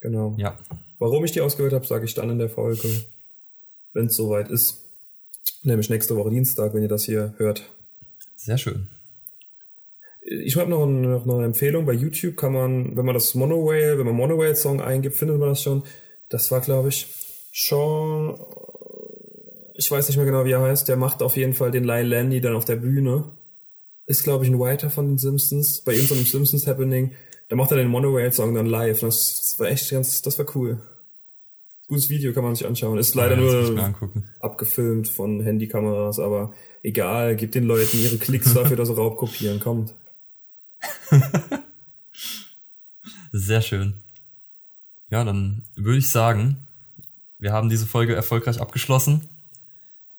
Genau. 0.00 0.34
Ja. 0.38 0.56
Warum 0.98 1.24
ich 1.24 1.32
die 1.32 1.40
ausgewählt 1.40 1.72
habe, 1.72 1.86
sage 1.86 2.04
ich 2.04 2.14
dann 2.14 2.30
in 2.30 2.38
der 2.38 2.48
Folge, 2.48 2.88
wenn 3.92 4.06
es 4.06 4.16
soweit 4.16 4.48
ist. 4.50 4.82
Nämlich 5.62 5.90
nächste 5.90 6.16
Woche 6.16 6.30
Dienstag, 6.30 6.74
wenn 6.74 6.82
ihr 6.82 6.88
das 6.88 7.04
hier 7.04 7.34
hört. 7.38 7.62
Sehr 8.36 8.58
schön. 8.58 8.88
Ich 10.20 10.56
habe 10.56 10.70
noch, 10.70 10.86
noch 10.86 11.36
eine 11.36 11.46
Empfehlung. 11.46 11.86
Bei 11.86 11.92
YouTube 11.92 12.36
kann 12.36 12.52
man, 12.52 12.96
wenn 12.96 13.06
man 13.06 13.14
das 13.14 13.34
Monowhale, 13.34 13.98
wenn 13.98 14.06
man 14.06 14.14
Monowhale 14.14 14.54
Song 14.54 14.80
eingibt, 14.80 15.16
findet 15.16 15.38
man 15.38 15.48
das 15.48 15.62
schon. 15.62 15.82
Das 16.28 16.50
war, 16.50 16.60
glaube 16.60 16.90
ich, 16.90 17.06
Sean, 17.52 18.38
ich 19.74 19.90
weiß 19.90 20.08
nicht 20.08 20.16
mehr 20.16 20.26
genau, 20.26 20.44
wie 20.44 20.52
er 20.52 20.60
heißt. 20.60 20.88
Der 20.88 20.96
macht 20.96 21.22
auf 21.22 21.36
jeden 21.36 21.54
Fall 21.54 21.70
den 21.70 21.84
Lyle 21.84 22.02
Landy 22.02 22.40
dann 22.40 22.54
auf 22.54 22.64
der 22.64 22.76
Bühne. 22.76 23.24
Ist, 24.06 24.24
glaube 24.24 24.44
ich, 24.44 24.50
ein 24.50 24.58
Writer 24.58 24.90
von 24.90 25.08
den 25.08 25.18
Simpsons. 25.18 25.82
Bei 25.82 25.92
irgendeinem 25.92 26.24
Simpsons 26.24 26.66
Happening. 26.66 27.12
Da 27.48 27.56
macht 27.56 27.70
er 27.70 27.78
den 27.78 27.88
Monowhale 27.88 28.32
Song 28.32 28.54
dann 28.54 28.66
live. 28.66 29.00
Das 29.00 29.54
war 29.58 29.68
echt 29.68 29.90
ganz, 29.90 30.22
das 30.22 30.38
war 30.38 30.46
cool. 30.54 30.80
Gutes 31.88 32.10
Video 32.10 32.34
kann 32.34 32.44
man 32.44 32.54
sich 32.54 32.66
anschauen. 32.66 32.98
Ist 32.98 33.14
leider 33.14 33.40
ja, 33.40 33.70
nur 33.70 33.88
abgefilmt 34.40 35.08
von 35.08 35.40
Handykameras, 35.40 36.18
aber 36.18 36.52
egal, 36.82 37.34
gibt 37.34 37.54
den 37.54 37.64
Leuten 37.64 37.98
ihre 37.98 38.18
Klicks 38.18 38.52
dafür, 38.52 38.76
dass 38.76 38.88
sie 38.88 38.94
Raubkopieren. 38.94 39.58
Kommt. 39.58 39.94
Sehr 43.32 43.62
schön. 43.62 43.94
Ja, 45.08 45.24
dann 45.24 45.62
würde 45.76 45.98
ich 45.98 46.10
sagen, 46.10 46.58
wir 47.38 47.52
haben 47.54 47.70
diese 47.70 47.86
Folge 47.86 48.14
erfolgreich 48.14 48.60
abgeschlossen 48.60 49.28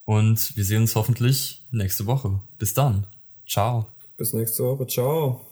und 0.06 0.58
wir 0.58 0.66
sehen 0.66 0.82
uns 0.82 0.96
hoffentlich 0.96 1.68
nächste 1.70 2.08
Woche. 2.08 2.40
Bis 2.58 2.74
dann. 2.74 3.06
Ciao. 3.48 3.86
Bis 4.18 4.34
nächste 4.34 4.64
Woche. 4.64 4.88
Ciao. 4.88 5.49